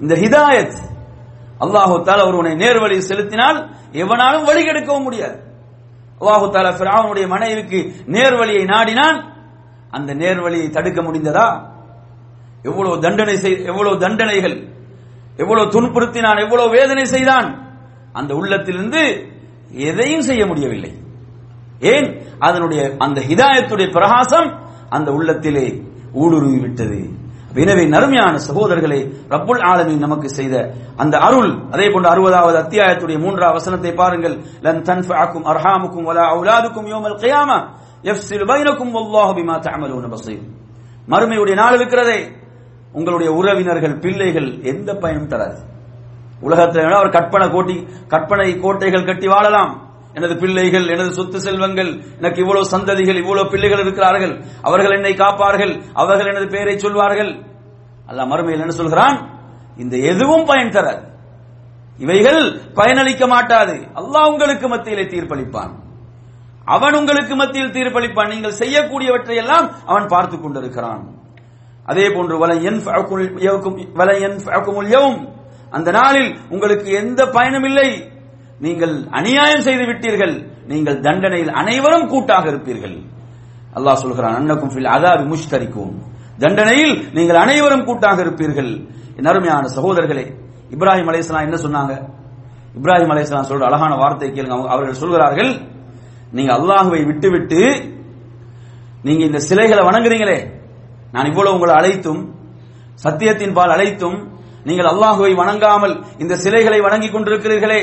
[0.00, 0.78] இந்த ஹிதாயத்.
[1.64, 3.58] அல்லாஹு தாலா ஒருவனை நேர்வழி செலுத்தினால்
[4.02, 5.36] எவனாலும் வழிகெடுக்கவும் முடியாது.
[6.20, 7.78] அல்லாஹு தாலா பிராவனுடைய மனைவிக்கு
[8.16, 9.18] நேர்வழியை நாடினான்
[9.96, 11.48] அந்த நேர்வழியை தடுக்க முடிந்ததா?
[12.68, 13.34] எவ்வளவு தண்டனை
[13.70, 14.56] எவ்வளவு தண்டனைகள்
[15.42, 17.48] எவ்வளவு துன்புறுத்தினான் எவ்வளவு வேதனை செய்தான்?
[18.12, 19.02] அந்த உள்ளத்திலிருந்து
[19.88, 20.92] எதையும் செய்ய முடியவில்லை.
[21.92, 22.08] ஏன்?
[22.38, 24.48] அதனுடைய அந்த ஹிதாயத்துடைய பிரகாசம்
[24.96, 25.66] அந்த உள்ளத்திலே
[26.22, 26.98] ஊடுருவி விட்டது.
[27.62, 29.00] எனவே நறுமையான சகோதரர்களை
[29.32, 30.54] ரப்புல் ஆலமி நமக்கு செய்த
[31.02, 34.36] அந்த அருள் அதே போன்று அறுபதாவது அத்தியாயத்துடைய மூன்றாவது வசனத்தை பாருங்கள்.
[34.66, 37.58] லன் தன்ஃபாக்கும் அர்ஹாமுக்கும் வலா அவுலாதுக்கும் யோமல் கியாமா.
[41.08, 42.28] மறுமையுடைய நாள் இருக்கிறதே.
[42.92, 45.58] உங்களுடைய உறவினர்கள் பிள்ளைகள் எந்த பயனும் தராது.
[46.40, 49.92] உலகத்தில் அவர் கற்பனை கோட்டி கற்பனை கோட்டைகள் கட்டி வாழலாம்.
[50.14, 54.44] எனது பிள்ளைகள் எனது சொத்து செல்வங்கள் எனக்கு இவ்வளவு சந்ததிகள் இவ்வளவு பிள்ளைகள் இருக்கிறார்கள்.
[54.62, 55.82] அவர்கள் என்னை காப்பார்கள்.
[55.92, 57.32] அவர்கள் எனது பெயரை சொல்வார்கள்.
[58.08, 59.38] அல்லாஹ் மறுமையில் என்ன சொல்கிறான்?
[59.76, 61.08] இந்த எதுவும் பயன் தராது.
[61.98, 63.72] இவைகள் பயனளிக்க மாட்டாது.
[63.72, 65.82] அல்லாஹ் உங்களுக்கு மத்தியிலே தீர்ப்பளிப்பான்.
[66.64, 68.28] அவன் உங்களுக்கு மத்தியில் தீர்ப்பளிப்பான்.
[68.28, 71.14] நீங்கள் செய்யக்கூடியவற்றை எல்லாம் அவன் பார்த்துக் கொண்டிருக்கிறான்.
[71.84, 72.38] அதே போன்று
[75.70, 78.10] அந்த நாளில் உங்களுக்கு எந்த பயனும் இல்லை.
[78.60, 80.48] நீங்கள் அநியாயம் செய்து விட்டீர்கள்.
[80.66, 83.02] நீங்கள் தண்டனையில் அனைவரும் கூட்டாக இருப்பீர்கள்.
[83.74, 85.92] அல்லாஹ் சொல்கிறான் அன்னக்கும் ஃபில் முஷ்தரிக்கும்
[86.38, 88.88] தண்டனையில் நீங்கள் அனைவரும் கூட்டாக இருப்பீர்கள்.
[89.16, 90.34] என் அருமையான சகோதரர்களே
[90.70, 92.08] இப்ராஹிம் அலைஹிஸ்ஸலாம் என்ன சொன்னாங்க?
[92.80, 94.50] இப்ராஹிம் அலைஹிஸ்ஸலாம் சொல்ற அழகான வார்த்தை கேளுங்க.
[94.50, 95.72] அவங்க- அவர்கள் சொல்கிறார்கள்
[96.34, 97.60] நீங்க அல்லாஹுவை விட்டுவிட்டு
[99.02, 100.38] நீங்க இந்த சிலைகளை வணங்குறீங்களே
[101.12, 102.22] நான் இவ்வளவு உங்களை அழைத்தும்
[103.04, 104.16] சத்தியத்தின் பால் அழைத்தும்
[104.64, 107.80] நீங்கள் அல்லாஹுவை வணங்காமல் இந்த சிலைகளை வணங்கிக் கொண்டிருக்கிறீர்களே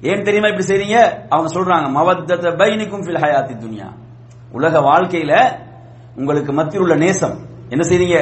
[0.00, 0.98] ஏன் தெரியுமா இப்படி செய்றீங்க?
[1.28, 3.88] அவங்க சொல்றாங்க மவத்தத பைனிக்கும் ஃபில் ஹயாத்தி துனியா.
[4.52, 5.32] உலக வாழ்க்கையில
[6.16, 7.36] உங்களுக்கு மத்தியில் உள்ள நேசம்.
[7.68, 8.18] என்ன செய்றீங்க?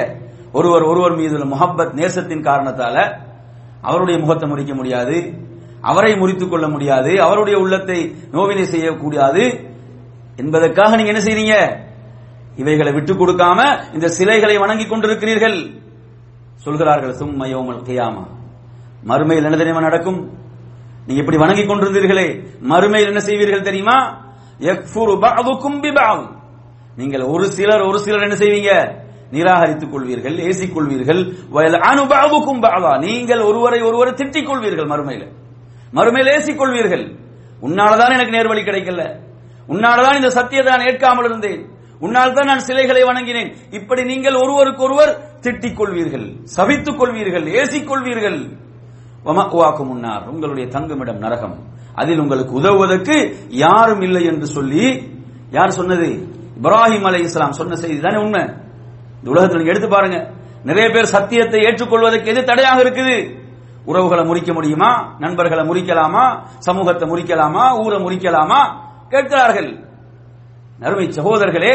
[0.52, 2.96] ஒருவர் ஒருவர் மீது உள்ள முகப்பத் நேசத்தின் காரணத்தால
[3.82, 5.16] அவருடைய முகத்தை முறிக்க முடியாது.
[5.80, 9.70] அவரை முறித்துக் கொள்ள முடியாது அவருடைய உள்ளத்தை நோவினை செய்யக்கூடாது
[10.36, 11.76] என்பதற்காக நீங்க என்ன செய்றீங்க?
[12.56, 15.80] இவைகளை விட்டுக் கொடுக்காம இந்த சிலைகளை வணங்கிக் கொண்டிருக்கிறீர்கள்.
[16.54, 18.26] சொல்கிறார்கள் சும்மா யௌமல் கியாமா.
[19.06, 20.30] மறுமையில் என்ன தெரியுமா நடக்கும்?
[21.06, 24.26] நீங்க இப்படி வணங்கிக் கொண்டிருந்தீர்களே மறுமையில் என்ன செய்வீர்கள் தெரியுமா?
[26.96, 28.94] நீங்கள் ஒரு சிலர் ஒரு சிலர் என்ன செய்வீங்க?
[29.32, 31.34] நிராகரித்துக் கொள்வீர்கள் ஏசிக் கொள்வீர்கள்.
[33.00, 35.28] நீங்கள் ஒருவரை ஒருவர் திட்டிக் கொள்வீர்கள் மறுமையில்.
[35.96, 37.04] மறுமையில் ஏசிக் கொள்வீர்கள்
[37.66, 39.02] உன்னாலதான் எனக்கு நேர்வழி கிடைக்கல.
[39.72, 41.62] உன்னாலதான் இந்த சத்தியத்தை நான் ஏற்காமல் இருந்தேன்.
[42.04, 43.50] உன்னால் தான் நான் சிலைகளை வணங்கினேன்.
[43.78, 45.12] இப்படி நீங்கள் ஒருவருக்கு ஒருவர்
[45.44, 48.38] திட்டிக் கொள்வீர்கள் சவித்துக் கொள்வீர்கள் ஏசிக் கொள்வீர்கள்
[49.24, 51.56] வமக்குவாக்கும் முன்னார் உங்களுடைய தங்குமிடம் நரகம்.
[52.00, 53.16] அதில் உங்களுக்கு உதவுவதற்கு
[53.48, 54.84] யாரும் இல்லை என்று சொல்லி
[55.50, 56.08] யார் சொன்னது?
[56.58, 58.42] இப்ராஹிம் அலை இஸ்லாம் சொன்ன செய்தி தானே உண்மை.
[59.18, 60.18] இந்த உலகத்தில் எடுத்து பாருங்க.
[60.64, 63.16] நிறைய பேர் சத்தியத்தை ஏற்றுக்கொள்வதற்கு எது தடையாக இருக்குது?
[63.90, 64.90] உறவுகளை முறிக்க முடியுமா?
[65.18, 66.24] நண்பர்களை முறிக்கலாமா?
[66.58, 67.64] சமூகத்தை முறிக்கலாமா?
[67.84, 68.60] ஊரை முறிக்கலாமா?
[69.08, 69.70] கேட்கிறார்கள்.
[70.78, 71.72] நறுமை சகோதரர்களே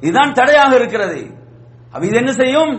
[0.00, 1.20] இதுதான் தடையாக இருக்கிறது.
[1.92, 2.72] அவ இது என்ன செய்யும்?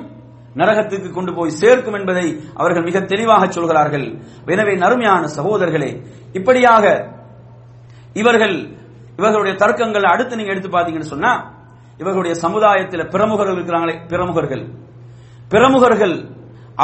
[0.60, 4.06] நரகத்துக்கு கொண்டு போய் சேர்க்கும் என்பதை அவர்கள் மிக தெளிவாக சொல்கிறார்கள்.
[4.54, 5.92] எனவே நறுமையான சகோதரர்களே
[6.34, 6.84] இப்படியாக
[8.22, 8.56] இவர்கள்
[9.20, 11.32] இவர்களுடைய தர்க்கங்கள் அடுத்து நீங்க எடுத்து பாத்தீங்கன்னு சொன்னா
[12.02, 14.64] இவர்களுடைய சமுதாயத்தில் பிரமுகர்கள் இருக்கிறாங்களே பிரமுகர்கள்.
[15.52, 16.16] பிரமுகர்கள்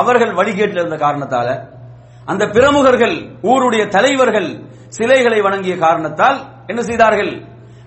[0.01, 1.47] அவர்கள் வழிகேட்டில் இருந்த காரணத்தால
[2.31, 4.49] அந்த பிரமுகர்கள் ஊருடைய தலைவர்கள்
[4.87, 7.31] சிலைகளை வணங்கிய காரணத்தால் என்ன செய்தார்கள்?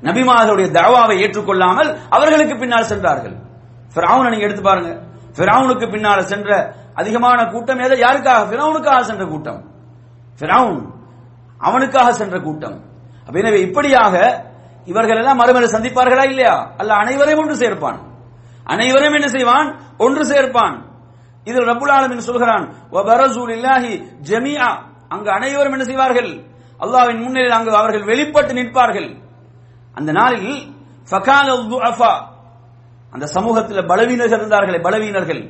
[0.03, 3.37] நபிமார்களுடைய தவாவை ஏற்றுக்கொள்ளாமல் அவர்களுக்கு பின்னால் சென்றார்கள்.
[3.95, 5.01] பிராவுனை நீங்க எடுத்து பாருங்க.
[5.37, 8.01] பிராவுனுக்கு பின்னால் சென்ற அதிகமான கூட்டம் எதை?
[8.01, 8.41] யாருக்காக?
[8.53, 9.61] பிராவுனுக்காக சென்ற கூட்டம்.
[10.41, 10.93] பிராவுன்
[11.59, 12.81] அவனுக்காக சென்ற கூட்டம்.
[13.27, 14.45] அப்ப எனவே இப்படியாக
[14.85, 16.71] இவர்கள் எல்லாம் மறுமையில சந்திப்பார்களா இல்லையா?
[16.77, 17.99] அல்ல அனைவரையும் ஒன்று சேர்ப்பான்.
[18.65, 19.81] அனைவரையும் என்ன செய்வான்?
[19.99, 20.77] ஒன்று சேர்ப்பான்.
[21.49, 23.43] இதில் ரபுல் ஆலமின் சொல்கிறான் வபரசூ
[24.29, 24.69] ஜமீஆ.
[25.15, 26.31] அங்கு அனைவரும் என்ன செய்வார்கள்?
[26.83, 29.09] அல்லாவின் முன்னிலையில் அங்கு அவர்கள் வெளிப்பட்டு நிற்பார்கள்.
[29.99, 30.51] அந்த நாளில்
[33.15, 35.43] அந்த சமூகத்தில் பலவீனர்கள் இருந்தார்களே பலவீனர்கள்.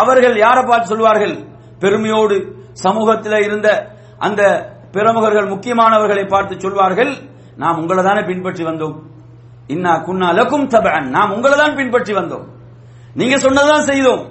[0.00, 1.34] அவர்கள் யாரை பார்த்து சொல்வார்கள்?
[1.82, 2.36] பெருமையோடு
[2.84, 3.68] சமூகத்தில் இருந்த
[4.26, 4.42] அந்த
[4.94, 7.12] பிரமுகர்கள் முக்கியமானவர்களை பார்த்து சொல்வார்கள்
[7.62, 8.96] நாம் உங்களை தானே பின்பற்றி வந்தோம்.
[9.74, 12.46] இன்னா குன்னா லக்கும் தபன் நாம் உங்களை தான் பின்பற்றி வந்தோம்.
[13.20, 14.24] நீங்க சொன்னதான் செய்தோம்.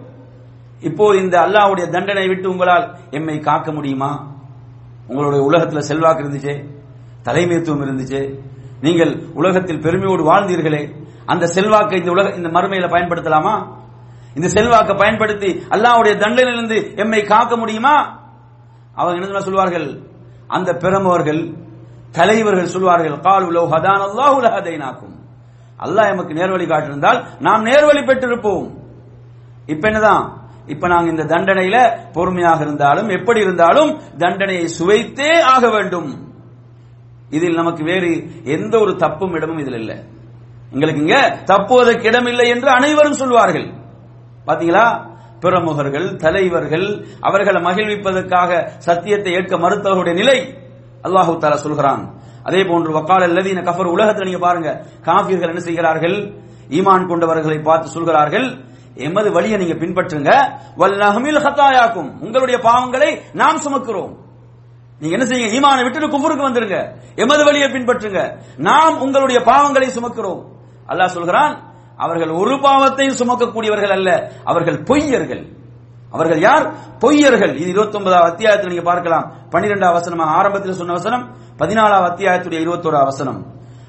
[0.89, 4.12] இப்போது இந்த அல்லாவுடைய தண்டனை விட்டு உங்களால் எம்மை காக்க முடியுமா?
[5.08, 6.56] உங்களுடைய உலகத்துல செல்வாக்கு இருந்துச்சே
[7.28, 8.21] தலைமைத்துவம் இருந்துச்சு
[8.82, 10.84] நீங்கள் உலகத்தில் பெருமையோடு வாழ்ந்தீர்களே
[11.26, 13.56] அந்த செல்வாக்கை இந்த உலக இந்த மறுமையில பயன்படுத்தலாமா?
[14.36, 17.95] இந்த செல்வாக்கை பயன்படுத்தி அல்லாவுடைய தண்டனையிலிருந்து எம்மை காக்க முடியுமா?
[18.93, 19.88] அவங்க என்ன சொல்வார்கள்?
[20.48, 21.41] அந்த பெருமவர்கள்
[22.12, 25.15] தலைவர்கள் சொல்வார்கள் கால் உலோ ஹதான் அல்லாஹ் உலகதைனாக்கும்
[25.80, 28.67] அல்லாஹ் எமக்கு நேர்வழி காட்டியிருந்தால் நாம் நேர்வழி பெற்றிருப்போம்.
[29.65, 30.26] இப்ப என்னதான்?
[30.67, 31.78] இப்ப நாங்க இந்த தண்டனையில
[32.13, 36.10] பொறுமையாக இருந்தாலும் எப்படி இருந்தாலும் தண்டனையை சுவைத்தே ஆக வேண்டும்.
[37.30, 38.10] இதில் நமக்கு வேறு
[38.56, 39.97] எந்த ஒரு தப்பும் இடமும் இதில் இல்லை.
[40.73, 41.17] எங்களுக்கு இங்க
[41.51, 43.67] தப்புவதற்கு இடமில்லை என்று அனைவரும் சொல்வார்கள்.
[44.47, 44.86] பாத்தீங்களா?
[45.43, 46.88] பிரமுகர்கள் தலைவர்கள்
[47.21, 48.51] அவர்களை மகிழ்விப்பதற்காக
[48.88, 50.38] சத்தியத்தை ஏற்க மறுத்தவர்களுடைய நிலை
[51.08, 52.04] அல்லாஹு தாலா சொல்கிறான்.
[52.47, 54.69] அதே போன்று வக்கால அல்லதீன கஃபர் உலகத்தில் நீங்க பாருங்க
[55.08, 56.17] காஃபிர்கள் என்ன செய்கிறார்கள்?
[56.78, 58.47] ஈமான் கொண்டவர்களை பார்த்து சொல்கிறார்கள்
[58.95, 60.60] எமது வழியை நீங்க பின்பற்றுங்க.
[60.77, 64.15] வல்லஹமில் ஹத்தாயாக்கும் உங்களுடைய பாவங்களை நாம் சுமக்கிறோம்.
[64.99, 65.53] நீங்க என்ன செய்யுங்க?
[65.53, 66.95] ஈமான விட்டுட்டு குஃபுருக்கு வந்துருங்க.
[67.15, 68.38] எமது வழியை பின்பற்றுங்க.
[68.58, 70.43] நாம் உங்களுடைய பாவங்களை சுமக்கிறோம்.
[70.88, 75.53] அல்லாஹ் சொல்கிறான் அவர்கள் ஒரு பாவத்தையும் சுமக்கக்கூடியவர்கள் அல்ல அவர்கள் பொய்யர்கள்.
[76.12, 76.73] அவர்கள் யார்?
[76.99, 77.55] பொய்யர்கள்.
[77.55, 79.34] இது இருபத்தி ஒன்பதாவது அத்தியாயத்தில் நீங்க பார்க்கலாம்.
[79.49, 83.45] பன்னிரெண்டாவது வசனம் ஆரம்பத்தில் சொன்ன வசனம் பதினாலாவது அத்தியாயத்துடைய இருபத்தோராவது வசனம்.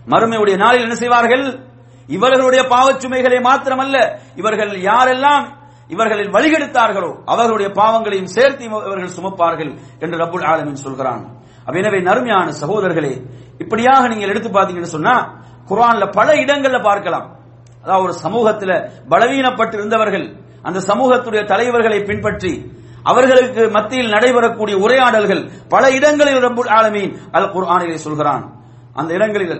[0.06, 1.74] மறுமையுடைய நாளில் என்ன செய்வார்கள்?
[2.14, 3.96] இவர்களுடைய பாவச் சுமைகளை மாத்திரமல்ல
[4.40, 5.46] இவர்கள் யாரெல்லாம்
[5.94, 11.22] இவர்களில் வழிகெடுத்தார்களோ அவர்களுடைய பாவங்களையும் சேர்த்து இவர்கள் சுமப்பார்கள் என்று ரபுல் ஆலமின் சொல்கிறான்.
[11.66, 13.14] அப்ப எனவே நறுமையான சகோதரர்களே
[13.62, 15.14] இப்படியாக நீங்கள் எடுத்து பார்த்தீங்கன்னு சொன்னா
[15.70, 17.26] குரான்ல பல இடங்கள்ல பார்க்கலாம்.
[17.84, 18.70] அதாவது ஒரு சமூகத்துல
[19.12, 20.26] பலவீனப்பட்டு இருந்தவர்கள்
[20.68, 22.52] அந்த சமூகத்துடைய தலைவர்களை பின்பற்றி
[23.10, 25.42] அவர்களுக்கு மத்தியில் நடைபெறக்கூடிய உரையாடல்கள்
[25.74, 28.44] பல இடங்களில் ரபுல் ஆலமீன் அல் குர்ஆனிலே சொல்கிறான்.
[29.00, 29.54] அந்த இடங்களில்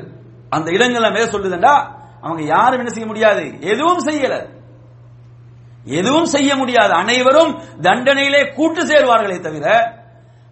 [0.57, 1.75] அந்த இடங்கள்ல மேல் சொல்லுதுண்டா
[2.27, 3.45] அவங்க யாரும் என்ன செய்ய முடியாது?
[3.73, 4.35] எதுவும் செய்யல.
[5.85, 6.93] எதுவும் செய்ய முடியாது.
[6.93, 9.67] அனைவரும் தண்டனையிலே கூட்டு சேர்வார்களே தவிர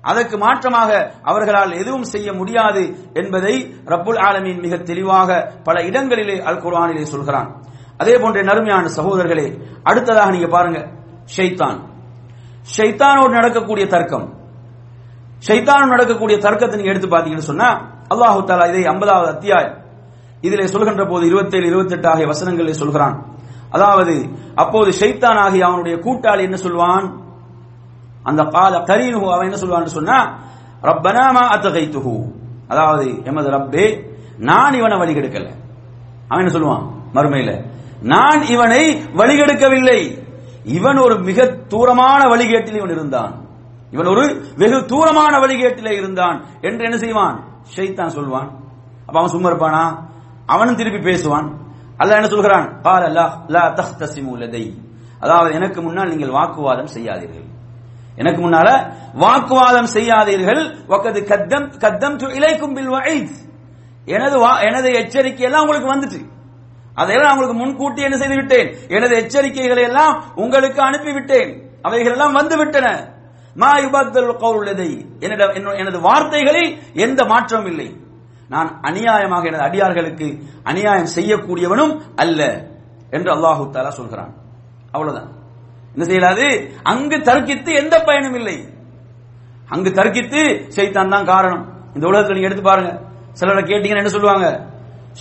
[0.01, 0.91] அதற்கு மாற்றமாக
[1.23, 2.83] அவர்களால் எதுவும் செய்ய முடியாது
[3.13, 7.49] என்பதை ரப்புல் ஆலமீன் மிக தெளிவாக பல இடங்களிலே அல் குர்ஆனிலே சொல்கிறான்.
[7.97, 9.47] அதே போன்ற நறுமையான சகோதரர்களே
[9.83, 10.81] அடுத்ததாக நீங்க பாருங்க.
[11.37, 11.79] ஷைத்தான்.
[12.77, 14.27] ஷைத்தானோடு நடக்கக்கூடிய தர்க்கம்.
[15.47, 17.69] ஷைத்தானோடு நடக்கக்கூடிய தர்க்கத்தை நீங்க எடுத்து பாத்தீங்கன்னு சொன்னா
[18.15, 19.84] அல்லாஹு தாலா இதை ஐம்பதாவது அத்தியாயம்
[20.45, 23.17] இதிலே சொல்கின்ற போது இருபத்தேழு இருபத்தெட்டு ஆகிய வசனங்களில் சொல்கிறான்.
[23.71, 24.15] அதாவது
[24.55, 27.07] அப்போது ஷைத்தான் ஆகிய அவனுடைய கூட்டாளி என்ன சொல்வான்?
[28.23, 30.19] அந்த கால கரீனு அவன் என்ன சொல்வான் சொன்னா
[30.83, 32.15] ரப்பனாமா அத்தகைத்துஹு.
[32.69, 33.87] அதாவது எமது ரப்பே
[34.39, 35.49] நான் இவனை வழிகெடுக்கல.
[36.29, 36.85] அவன் என்ன சொல்லுவான்?
[37.15, 37.51] மறுமையில
[38.03, 40.01] நான் இவனை வழிகெடுக்கவில்லை.
[40.65, 43.35] இவன் ஒரு மிக தூரமான வழிகேட்டில் இவன் இருந்தான்.
[43.91, 44.25] இவன் ஒரு
[44.57, 46.45] வெகு தூரமான வழிகேட்டிலே இருந்தான்.
[46.61, 47.45] என்று என்ன செய்வான்?
[47.77, 48.51] ஷைத்தான் சொல்வான்.
[49.07, 50.13] அப்ப அவன் சும்மா இருப்பானா?
[50.47, 51.53] அவனும் திருப்பி பேசுவான்.
[51.99, 52.81] அல்லாஹ் என்ன சொல்கிறான்?
[52.81, 54.73] கால லா லா தஹ்தசிமு லதை.
[55.21, 57.45] அதாவது எனக்கு முன்னால் நீங்கள் வாக்குவாதம் செய்யாதீர்கள்.
[58.17, 60.75] எனக்கு முன்னால வாக்குவாதம் செய்யாதீர்கள்.
[60.89, 63.31] வக்கது கத்தம் கத்தம் இலைக்கும் பில் வஐத்
[64.05, 66.25] எனது வா- எனது எச்சரிக்கை எல்லாம் உங்களுக்கு வந்துட்டு.
[66.95, 68.77] அதையெல்லாம் உங்களுக்கு முன்கூட்டி என்ன செய்து விட்டேன்.
[68.89, 71.71] எனது எச்சரிக்கைகளை எல்லாம் உங்களுக்கு அனுப்பி விட்டேன்.
[71.83, 73.15] அவைகள் எல்லாம் வந்து விட்டன.
[73.55, 77.97] மா யுபத்தல் கவுலதை என்னிடம் எனது வார்த்தைகளில் எந்த மாற்றமும் இல்லை.
[78.49, 82.69] நான் அநியாயமாக எனது அடியார்களுக்கு அநியாயம் செய்யக்கூடியவனும் அல்ல
[83.11, 84.35] என்று அல்லாஹு தாலா சொல்கிறான்.
[84.93, 85.33] அவ்வளவுதான்.
[85.95, 86.71] என்ன செய்யலாது?
[86.83, 88.69] அங்கு தர்க்கித்து எந்த பயனும் இல்லை.
[89.69, 91.73] அங்கு தர்க்கித்து சைத்தான் தான் காரணம்.
[91.95, 93.01] இந்த உலகத்தில் நீங்க எடுத்து பாருங்க.
[93.33, 94.67] சிலரை கேட்டீங்கன்னா என்ன சொல்லுவாங்க?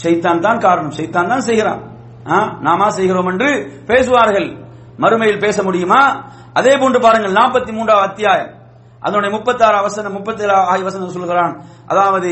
[0.04, 0.92] சைத்தான் தான் காரணம்.
[0.92, 1.82] சைத்தான் தான் செய்கிறான்.
[2.28, 4.58] ஆ, நாமா செய்கிறோம் என்று பேசுவார்கள்.
[4.98, 6.26] மறுமையில் பேச முடியுமா?
[6.54, 8.63] அதே போன்று பாருங்கள் நாற்பத்தி மூன்றாவது அத்தியாயம்.
[9.06, 11.54] அதனுடைய முப்பத்தாறு அவசரம் முப்பத்தி ஆறு வசனம் சொல்கிறான்
[11.88, 12.30] அதாவது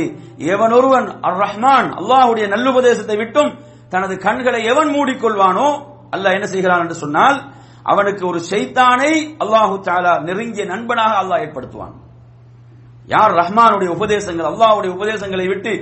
[0.54, 3.52] எவன் ஒருவன் அர் ரஹ்மான் அல்லாஹுடைய நல்லுபதேசத்தை விட்டும்
[3.90, 5.68] தனது கண்களை எவன் மூடிக்கொள்வானோ
[6.16, 7.38] அல்லாஹ் என்ன செய்கிறான் என்று சொன்னால்
[7.92, 9.12] அவனுக்கு ஒரு செய்தானை
[9.44, 11.94] அல்லாஹு தாலா நெருங்கிய நண்பனாக அல்லாஹ் ஏற்படுத்துவான்.
[13.08, 15.74] யார் ரஹ்மானுடைய உபதேசங்கள் அல்லாஹுடைய உபதேசங்களை விட்டு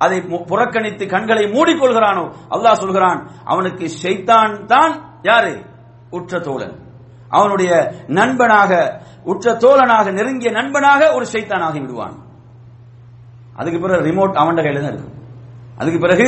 [0.00, 0.18] அதை
[0.50, 5.52] புறக்கணித்து கண்களை மூடிக்கொள்கிறானோ அல்லாஹ் சொல்கிறான் அவனுக்கு ஷைத்தான் தான் யாரு?
[6.12, 6.74] உற்ற தோழன்.
[7.36, 7.70] அவனுடைய
[8.18, 8.72] நண்பனாக
[9.30, 12.16] உற்ற தோழனாக நெருங்கிய நண்பனாக ஒரு சைத்தானாகி விடுவான்.
[13.56, 15.16] அதுக்கு பிறகு ரிமோட் அவன் கையில தான் இருக்கும்.
[15.80, 16.26] அதுக்கு பிறகு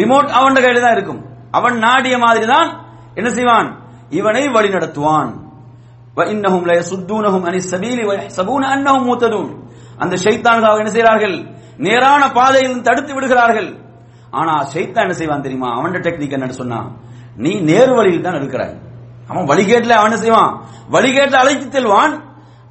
[0.00, 1.20] ரிமோட் அவன் கையில தான் இருக்கும்.
[1.58, 2.68] அவன் நாடிய மாதிரி தான்
[3.14, 3.68] என்ன செய்வான்?
[4.18, 5.30] இவனை வழி நடத்துவான்
[6.34, 9.50] இன்னஹும் லயசுத்தூனஹும் அனி சபீலி வயஹ்சபூன அன்னஹும் மூத்ததூன்.
[10.02, 11.36] அந்த ஷைத்தான்கள் என்ன செய்கிறார்கள்?
[11.86, 13.70] நேரான பாதையில் தடுத்து விடுகிறார்கள்.
[14.30, 15.68] ஆனா ஷைத்தான் என்ன செய்வான் தெரியுமா?
[15.76, 16.80] அவனோட டெக்னிக் என்னன்னு சொன்னா
[17.44, 18.74] நீ நேர் வழியில் தான் இருக்கிறாய்
[19.30, 20.52] அவன் வழிகேட்டில் அவன் செய்வான்?
[20.90, 22.14] வழிகேட்டில் அழைத்து செல்வான்.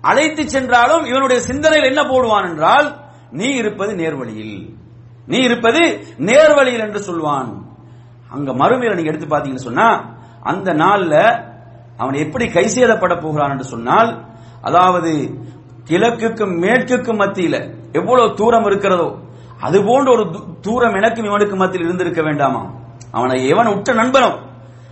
[0.01, 2.87] அழைத்து சென்றாலும் இவனுடைய சிந்தனையில் என்ன போடுவான் என்றால்
[3.31, 4.55] நீ இருப்பது நேர்வழியில்.
[5.27, 5.81] நீ இருப்பது
[6.19, 7.49] நேர்வழியில் என்று சொல்வான்.
[8.29, 9.87] அங்க மறுமையில நீங்க எடுத்து பாத்தீங்கன்னு சொன்னா
[10.43, 11.15] அந்த நாள்ல
[11.97, 14.09] அவன் எப்படி கைசேதப்பட போகிறான் என்று சொன்னால்
[14.61, 15.11] அதாவது
[15.89, 17.55] கிழக்குக்கும் மேற்குக்கும் மத்தியில
[17.91, 19.07] எவ்வளவு தூரம் இருக்கிறதோ
[19.61, 20.23] அது போன்ற ஒரு
[20.61, 22.61] தூரம் எனக்கும் இவனுக்கும் மத்தியில் இருந்திருக்க வேண்டாமா
[23.11, 24.37] அவனை எவன் உற்ற நண்பனும்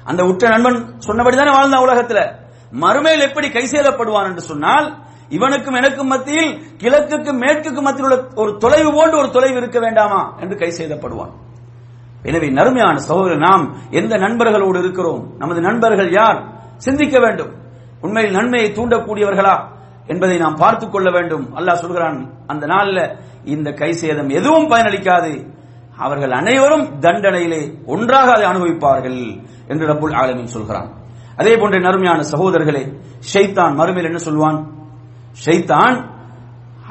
[0.07, 2.31] அந்த உற்ற நண்பன் சொன்னபடிதானே வாழ்ந்தான் உலகத்துல.
[2.81, 4.97] மறுமையில் எப்படி கைசேதப்படுவான் என்று சொன்னால்
[5.29, 10.55] இவனுக்கும் எனக்கும் மத்தியில் கிழக்குக்கும் மேற்குக்கும் மத்தியில் உள்ள ஒரு தொலைவு போன்று ஒரு தொலைவு இருக்க வேண்டாமா என்று
[10.55, 11.31] கைசேதப்படுவான்
[12.23, 15.35] எனவே நறுமையான சகோதரர் நாம் எந்த நண்பர்களோடு இருக்கிறோம்?
[15.37, 16.43] நமது நண்பர்கள் யார்?
[16.77, 17.53] சிந்திக்க வேண்டும்.
[18.01, 19.67] உண்மையில் நன்மையை தூண்டக்கூடியவர்களா
[20.07, 21.57] என்பதை நாம் பார்த்துக் கொள்ள வேண்டும்.
[21.57, 25.56] அல்லாஹ் சொல்கிறான் அந்த நாளில் இந்த கை சேதம் எதுவும் பயனளிக்காது.
[26.05, 27.61] அவர்கள் அனைவரும் தண்டனையிலே
[27.93, 29.19] ஒன்றாக அதை அனுபவிப்பார்கள்
[29.71, 30.89] என்று ரப்புல் ஆலமின் சொல்கிறான்.
[31.41, 32.83] அதே போன்ற நறுமையான சகோதரர்களே
[33.31, 34.59] ஷைத்தான் மறுமையில் என்ன சொல்வான்?
[35.45, 35.95] ஷைத்தான்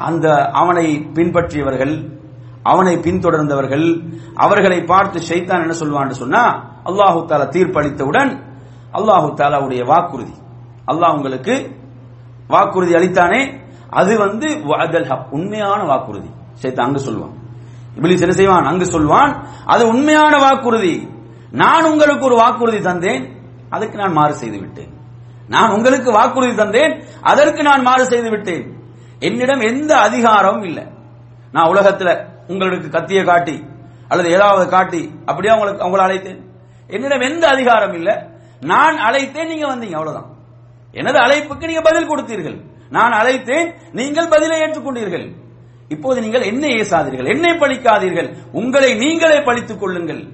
[0.08, 0.26] அந்த
[0.60, 1.94] அவனை பின்பற்றியவர்கள்
[2.72, 3.86] அவனை பின்தொடர்ந்தவர்கள்
[4.44, 6.42] அவர்களை பார்த்து ஷைத்தான் என்ன சொல்வான் சொன்னா
[6.88, 8.32] அல்லாஹு தாலா தீர்ப்பளித்தவுடன்
[8.98, 10.34] அல்லாஹு தாலாவுடைய வாக்குறுதி.
[10.92, 11.54] அல்லாஹ் உங்களுக்கு
[12.54, 13.40] வாக்குறுதி அளித்தானே
[14.00, 14.48] அது வந்து
[15.36, 16.30] உண்மையான வாக்குறுதி.
[16.62, 17.35] ஷைத்தான் அங்கு சொல்வான்.
[17.96, 18.64] இப்படி என்ன செய்வான்?
[18.64, 21.08] அங்கு சொல்வான் அது உண்மையான வாக்குறுதி.
[21.50, 23.24] நான் உங்களுக்கு ஒரு வாக்குறுதி தந்தேன்
[23.70, 24.92] அதுக்கு நான் மாறு செய்து விட்டேன்.
[25.48, 28.64] நான் உங்களுக்கு வாக்குறுதி தந்தேன் அதற்கு நான் மாறு செய்து விட்டேன்.
[29.20, 30.84] என்னிடம் எந்த அதிகாரமும் இல்லை.
[31.52, 33.64] நான் உலகத்துல உங்களுக்கு கத்திய காட்டி
[34.08, 36.40] அல்லது ஏதாவது காட்டி அப்படியே உங்களுக்கு அவங்களை அழைத்தேன்.
[36.88, 38.14] என்னிடம் எந்த அதிகாரம் இல்லை.
[38.60, 40.30] நான் அழைத்தேன் நீங்க வந்தீங்க அவ்வளவுதான்.
[40.92, 42.58] எனது அழைப்புக்கு நீங்க பதில் கொடுத்தீர்கள்.
[42.90, 45.26] நான் அழைத்தேன் நீங்கள் பதிலை ஏற்றுக்கொண்டீர்கள்.
[45.88, 48.36] இப்போது நீங்கள் என்னை ஏசாதீர்கள் என்னை பழிக்காதீர்கள்.
[48.52, 50.28] உங்களை நீங்களே பழித்துக் கொள்ளுங்கள்.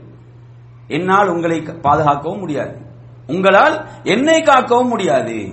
[0.89, 2.81] என்னால் உங்களை க- பாதுகாக்கவும் முடியாது.
[3.27, 5.53] உங்களால் என்னை காக்கவும் முடியாது.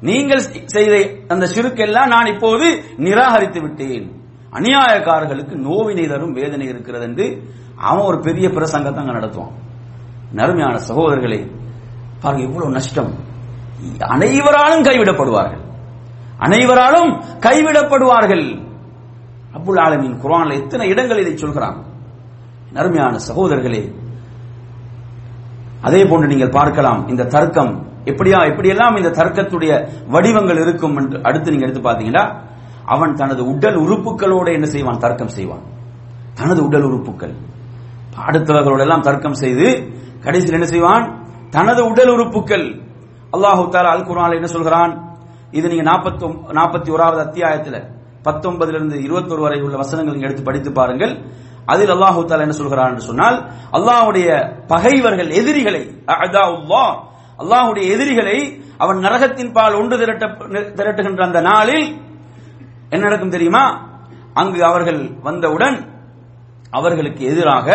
[0.00, 4.20] நீங்கள் செய்த அந்த சிறுக்கெல்லாம் நான் இப்போது நிராகரித்து விட்டேன்.
[4.52, 7.42] அநியாயக்காரர்களுக்கு நோவினை தரும் வேதனை இருக்கிறது என்று
[7.76, 9.52] அவன் ஒரு பெரிய பிரசங்கத்தை அங்க நடத்துவான்.
[10.32, 11.50] நறுமையான சகோதரர்களே
[12.20, 13.14] பாருங்க இவ்வளவு நஷ்டம்.
[13.98, 15.60] அனைவராலும் கைவிடப்படுவார்கள்.
[16.38, 18.68] அனைவராலும் கைவிடப்படுவார்கள்.
[19.52, 21.84] அப்புல் ஆலமின் குரான்ல எத்தனை இடங்கள் இதை சொல்கிறான்?
[22.72, 23.94] நறுமையான சகோதரர்களே
[25.82, 31.66] அதே போன்று நீங்கள் பார்க்கலாம் இந்த தர்க்கம் எப்படியா எப்படியெல்லாம் இந்த தர்க்கத்துடைய வடிவங்கள் இருக்கும் என்று அடுத்து நீங்க
[31.66, 32.42] எடுத்து பார்த்தீங்கன்னா
[32.84, 34.98] அவன் தனது உடல் உறுப்புகளோட என்ன செய்வான்?
[34.98, 35.62] தர்க்கம் செய்வான்.
[36.34, 37.34] தனது உடல் உறுப்புகள்.
[38.26, 41.28] அடுத்தவர்களோட எல்லாம் தர்க்கம் செய்து கடைசியில் என்ன செய்வான்?
[41.50, 42.66] தனது உடல் உறுப்புகள்.
[43.32, 45.18] அல்லாஹு தாலா அல் குரான் என்ன சொல்கிறான்?
[45.50, 46.24] இது நீங்க நாற்பத்தி
[46.58, 51.14] நாற்பத்தி ஓராவது அத்தியாயத்துல பத்தொன்பதிலிருந்து இருபத்தொரு வரை உள்ள வசனங்கள் எடுத்து படித்து பாருங்கள்.
[51.66, 53.36] அதில் அல்லாஹு தாலா என்ன சொல்கிறான் என்று சொன்னால்
[53.72, 54.28] அல்லாஹுடைய
[54.66, 55.82] பகைவர்கள் எதிரிகளை
[57.38, 58.38] அல்லாஹுடைய எதிரிகளை
[58.78, 60.26] அவன் நரகத்தின் பால் ஒன்று திரட்ட
[60.78, 61.86] திரட்டுகின்ற அந்த நாளில்
[62.90, 63.64] என்ன நடக்கும் தெரியுமா?
[64.34, 65.78] அங்கு அவர்கள் வந்தவுடன்
[66.70, 67.68] அவர்களுக்கு எதிராக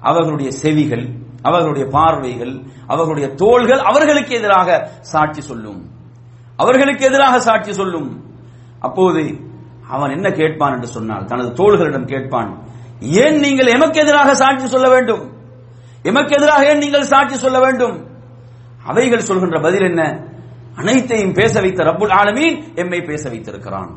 [0.00, 1.06] அவர்களுடைய செவிகள்
[1.42, 2.54] அவர்களுடைய பார்வைகள்
[2.86, 4.68] அவர்களுடைய தோள்கள் அவர்களுக்கு எதிராக
[5.00, 5.80] சாட்சி சொல்லும்.
[6.56, 8.08] அவர்களுக்கு எதிராக சாட்சி சொல்லும்.
[8.80, 9.46] அப்போது
[9.88, 12.50] அவன் என்ன கேட்பான் என்று சொன்னால் தனது தோள்களிடம் கேட்பான்
[13.00, 15.30] ஏன் நீங்கள் எமக்கு எதிராக சாட்சி சொல்ல வேண்டும்?
[16.02, 18.06] எமக்கு எதிராக ஏன் நீங்கள் சாட்சி சொல்ல வேண்டும்?
[18.84, 20.02] அவைகள் சொல்கின்ற பதில் என்ன?
[20.76, 23.90] அனைத்தையும் பேச வைத்த ரப்புல் ஆலமீன் எம்மை பேச வைத்திருக்கிறான்.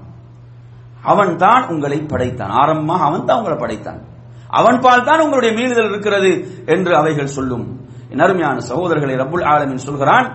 [1.04, 2.50] அவன் தான் உங்களை படைத்தான்.
[2.50, 4.02] ஆரம்பமாக அவன் தான் உங்களை படைத்தான்.
[4.48, 7.86] அவன் பால் தான் உங்களுடைய மீறுதல் இருக்கிறது என்று அவைகள் சொல்லும்.
[8.10, 10.28] என் அருமையான சகோதரர்களை ரப்புல் ஆலமின் சொல்கிறான்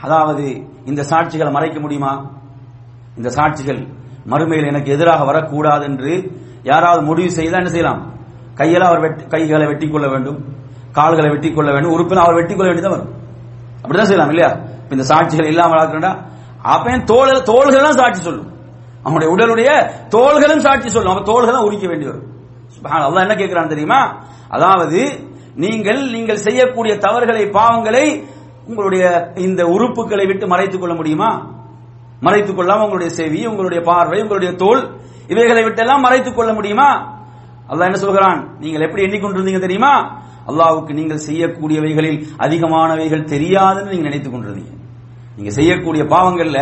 [0.00, 0.44] அதாவது
[0.84, 2.37] இந்த சாட்சிகளை மறைக்க முடியுமா?
[3.18, 3.80] இந்த சாட்சிகள்
[4.30, 6.12] மறுமையில் எனக்கு எதிராக வரக்கூடாது என்று
[6.62, 8.00] யாராவது முடிவு செய்தால் என்ன செய்யலாம்?
[8.58, 10.38] கையெல்லாம் அவர் வெட்டி கைகளை வெட்டி கொள்ள வேண்டும்
[10.92, 13.12] கால்களை வெட்டி கொள்ள வேண்டும் உறுப்பினர் அவர் வெட்டி கொள்ள வேண்டியதான் வரும்.
[13.82, 14.50] அப்படிதான் செய்யலாம் இல்லையா?
[14.90, 16.12] இந்த சாட்சிகள் இல்லாமல் ஆக்கணும்டா
[16.74, 18.48] அப்பயும் தோல் தோள்கள் தான் சாட்சி சொல்லும்?
[19.02, 19.70] அவனுடைய உடலுடைய
[20.08, 21.12] தோள்களும் சாட்சி சொல்லும்.
[21.12, 22.26] அவன் தோள்களும் உரிக்க வேண்டி வரும்.
[22.84, 24.00] அதான் என்ன கேட்கிறான் தெரியுமா?
[24.48, 25.00] அதாவது
[25.54, 28.06] நீங்கள் நீங்கள் செய்யக்கூடிய தவறுகளை பாவங்களை
[28.66, 29.04] உங்களுடைய
[29.34, 31.30] இந்த உறுப்புகளை விட்டு மறைத்துக் கொள்ள முடியுமா?
[32.20, 34.82] மறைத்துக் கொள்ளாம உங்களுடைய செவி உங்களுடைய பார்வை உங்களுடைய தோல்
[35.28, 37.16] இவைகளை விட்டெல்லாம் மறைத்துக் கொள்ள முடியுமா?
[37.68, 38.58] அல்லாஹ் என்ன சொல்கிறான்?
[38.58, 40.22] நீங்கள் எப்படி எண்ணிக்கொண்டிருந்தீங்க தெரியுமா?
[40.46, 44.74] அல்லாவுக்கு நீங்கள் செய்யக்கூடியவைகளில் அதிகமானவைகள் தெரியாதுன்னு நீங்க நினைத்துக் கொண்டிருந்தீங்க.
[45.36, 46.60] நீங்க செய்யக்கூடிய பாவங்கள்ல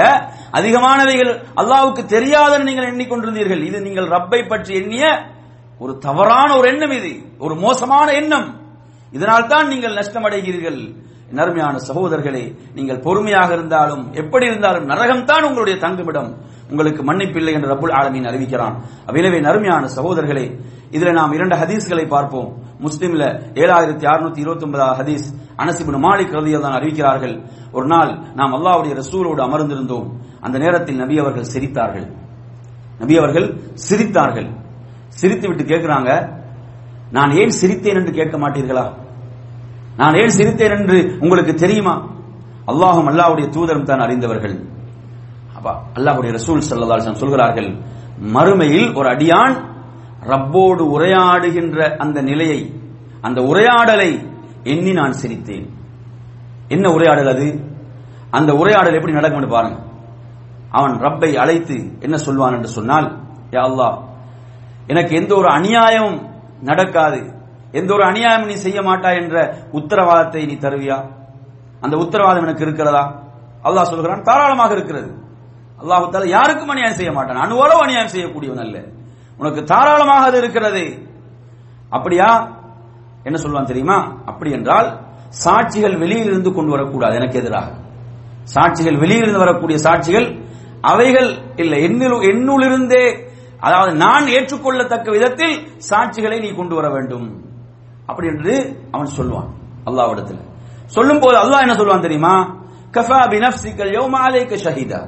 [0.53, 3.63] அதிகமானவைகள் அல்லாவுக்கு தெரியாதுன்னு நீங்கள் எண்ணிக்கொண்டிருந்தீர்கள்.
[3.63, 5.05] இது நீங்கள் ரப்பை பற்றி எண்ணிய
[5.79, 7.21] ஒரு தவறான ஒரு எண்ணம் இது.
[7.39, 8.61] ஒரு மோசமான எண்ணம்.
[9.13, 10.97] இதனால் தான் நீங்கள் நஷ்டம் அடைகிறீர்கள்.
[11.39, 16.31] நர்மையான சகோதரர்களே நீங்கள் பொறுமையாக இருந்தாலும் எப்படி இருந்தாலும் நரகம் தான் உங்களுடைய தங்குமிடம்.
[16.71, 18.75] உங்களுக்கு மன்னிப்பில்லை என்று ரபுல் ஆலமீன் அறிவிக்கிறான்.
[19.11, 20.47] எனவே நறுமையான சகோதரர்களே
[20.91, 22.49] இதுல நாம் இரண்டு ஹதீஸ்களை பார்ப்போம்.
[22.87, 23.25] முஸ்லிம்ல
[23.63, 25.27] ஏழாயிரத்தி அறுநூத்தி இருபத்தி ஒன்பதாவது ஹதீஸ்
[25.63, 27.35] அனசிபின் மாலிக் ரலியல்லாஹு தான் அறிவிக்கிறார்கள்.
[27.73, 30.09] ஒரு நாள் நாம் அல்லாவுடைய ரசூலோடு அமர்ந்திருந்தோம்.
[30.41, 32.07] அந்த நேரத்தில் நபி அவர்கள் சிரித்தார்கள்.
[33.01, 34.49] நபி அவர்கள் சிரித்தார்கள்.
[35.09, 36.11] சிரித்து விட்டு கேட்கிறாங்க
[37.11, 38.87] நான் ஏன் சிரித்தேன் என்று கேட்க மாட்டீர்களா?
[39.97, 41.95] நான் ஏன் சிரித்தேன் என்று உங்களுக்கு தெரியுமா?
[42.71, 44.57] அல்லாஹும் அல்லாவுடைய தூதரும் தான் அறிந்தவர்கள்.
[45.57, 47.71] அப்பா அல்லாஹுடைய ரசூல் ஸல்லல்லாஹு சொல்கிறார்கள்
[48.37, 49.57] மறுமையில் ஒரு அடியான்
[50.33, 52.61] ரப்போடு உரையாடுகின்ற அந்த நிலையை
[53.27, 54.11] அந்த உரையாடலை
[54.73, 55.67] எண்ணி நான் சிரித்தேன்.
[56.75, 57.47] என்ன உரையாடல் அது?
[58.31, 59.79] அந்த உரையாடல் எப்படி நடக்கும்னு பாருங்க.
[60.79, 63.07] அவன் ரப்பை அழைத்து என்ன சொல்வான் என்று சொன்னால்
[63.55, 63.97] யா அல்லாஹ்
[64.93, 66.19] எனக்கு எந்த ஒரு அநியாயமும்
[66.69, 67.21] நடக்காது.
[67.73, 71.11] எந்த ஒரு அநியாயம் நீ செய்ய மாட்டா என்ற உத்தரவாதத்தை நீ தருவியா?
[71.81, 73.25] அந்த உத்தரவாதம் எனக்கு இருக்கிறதா?
[73.65, 75.19] அல்லாஹ் சொல்கிறான் தாராளமாக இருக்கிறது.
[75.83, 77.37] அல்லாஹு யாருக்கும் அநியாயம் செய்ய மாட்டான்.
[77.37, 78.85] அணுவளவு அநியாயம் செய்யக்கூடியவன் அல்ல.
[79.39, 81.09] உனக்கு தாராளமாக அது இருக்கிறது.
[81.91, 82.57] அப்படியா?
[83.25, 84.13] என்ன சொல்லுவான் தெரியுமா?
[84.27, 85.01] அப்படி என்றால்
[85.45, 87.71] சாட்சிகள் வெளியிலிருந்து கொண்டு வரக்கூடாது எனக்கு எதிராக.
[88.55, 90.45] சாட்சிகள் வெளியிலிருந்து வரக்கூடிய சாட்சிகள்
[90.81, 91.83] அவைகள் இல்லை.
[91.83, 93.25] என்னுள் என்னுளிருந்தே
[93.61, 97.46] அதாவது நான் ஏற்றுக்கொள்ளத்தக்க விதத்தில் சாட்சிகளை நீ கொண்டு வர வேண்டும்.
[98.07, 98.55] அப்படி என்று
[98.91, 99.51] அவன் சொல்லுவான்
[99.89, 100.43] அல்லாஹ்விடத்தில்
[100.87, 102.35] சொல்லும் போது அல்லாஹ் என்ன சொல்லுவான் தெரியுமா?
[102.93, 104.15] கஃபா பி நஃப்ஸிக யௌம
[104.65, 105.01] ஷஹீதா.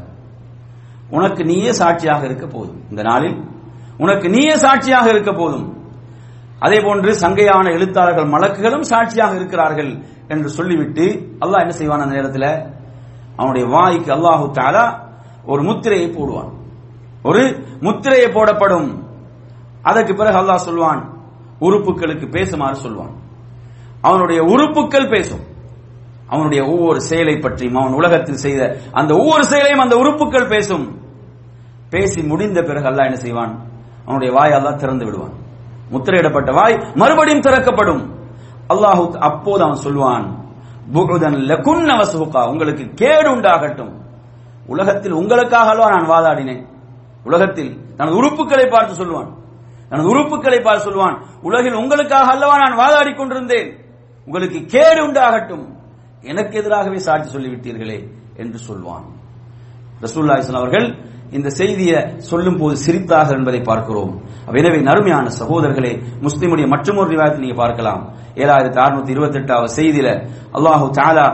[1.10, 3.36] உனக்கு நீயே சாட்சியாக இருக்க போதும் இந்த நாளில்.
[3.98, 5.66] உனக்கு நீயே சாட்சியாக இருக்க போதும்.
[6.60, 11.04] அதே போன்று சங்கையான எழுத்தாளர்கள் மலக்குகளும் சாட்சியாக இருக்கிறார்கள் என்று சொல்லிவிட்டு
[11.40, 12.50] அல்லாஹ் என்ன செய்வான் அந்த நேரத்தில்?
[13.36, 14.84] அவனுடைய வாய்க்கு அல்லாஹு தாலா
[15.46, 16.50] ஒரு முத்திரையை போடுவான்.
[17.22, 17.42] ஒரு
[17.80, 18.88] முத்திரையை போடப்படும்.
[19.82, 21.17] அதற்கு பிறகு அல்லாஹ் சொல்வான்
[21.60, 23.10] உறுப்புகளுக்கு பேசுமாறு சொல்வான்.
[24.00, 25.40] அவனுடைய உறுப்புகள் பேசும்.
[26.26, 31.00] அவனுடைய ஒவ்வொரு செயலை பற்றியும் அவன் உலகத்தில் செய்த அந்த ஒவ்வொரு செயலையும் அந்த உறுப்புகள் பேசும்.
[31.90, 33.66] பேசி முடிந்த பிறகு அல்லா என்ன செய்வான்?
[34.04, 35.32] அவனுடைய வாய் அல்லாஹ் திறந்து விடுவான்.
[35.92, 38.14] முத்திரையிடப்பட்ட வாய் மறுபடியும் திறக்கப்படும்.
[38.68, 40.36] அல்லாஹு அப்போது அவன் சொல்வான்
[40.92, 43.92] உங்களுக்கு கேடு உண்டாகட்டும்.
[44.66, 46.66] உலகத்தில் உங்களுக்காக நான் வாதாடினேன்?
[47.24, 49.34] உலகத்தில் தனது உறுப்புகளை பார்த்து சொல்வான்.
[49.90, 51.16] தனது உறுப்புகளை பார்த்து சொல்வான்
[51.48, 53.68] உலகில் உங்களுக்காக அல்லவா நான் வாதாடி கொண்டிருந்தேன்.
[54.28, 55.66] உங்களுக்கு கேடு உண்டாகட்டும்.
[56.30, 57.98] எனக்கு எதிராகவே சாட்சி சொல்லிவிட்டீர்களே
[58.42, 59.06] என்று சொல்வான்.
[60.04, 60.88] ரசூல்லா அவர்கள்
[61.36, 64.12] இந்த செய்தியை சொல்லும் போது சிரித்தார்கள் என்பதை பார்க்கிறோம்.
[64.60, 65.92] எனவே நறுமையான சகோதரர்களே
[66.26, 68.02] முஸ்லிமுடைய மற்றொரு விவாதத்தை நீங்க பார்க்கலாம்.
[68.42, 70.08] ஏழாயிரத்தி அறுநூத்தி இருபத்தி எட்டாவது செய்தியில
[70.56, 71.26] அல்லாஹு தாலா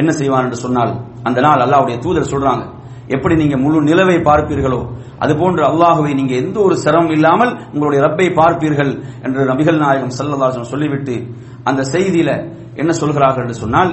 [0.00, 0.92] என்ன செய்வான் என்று சொன்னால்
[1.28, 2.64] அந்த நாள் அல்லாவுடைய தூதர் சொல்றாங்க
[3.08, 4.80] எப்படி நீங்க முழு நிலவை பார்ப்பீர்களோ
[5.24, 8.92] அதுபோன்று அல்லாஹுவை நீங்க எந்த ஒரு சிரமம் இல்லாமல் உங்களுடைய ரப்பை பார்ப்பீர்கள்
[9.22, 11.16] என்று நபிகள் நாயகம் சல்லல்லாஹு சொல்லிவிட்டு
[11.64, 12.30] அந்த செய்தியில
[12.74, 13.92] என்ன சொல்கிறார்கள் என்று சொன்னால்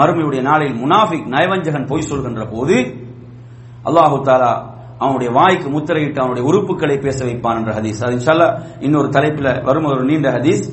[0.00, 2.76] மறுமையுடைய நாளில் முனாஃபிக் நயவஞ்சகன் பொய் சொல்கின்ற போது
[3.88, 4.52] அல்லாஹு தாலா
[5.00, 8.00] அவனுடைய வாய்க்கு முத்திரையிட்டு அவனுடைய உறுப்புகளை பேச வைப்பான் என்ற ஹதீஸ்.
[8.04, 8.48] அது இன்ஷால்லா
[8.80, 10.64] இன்னொரு தலைப்பில் வரும் ஒரு நீண்ட ஹதீஸ்.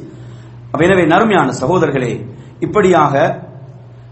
[0.86, 2.12] எனவே நறுமையான சகோதரர்களே
[2.66, 3.14] இப்படியாக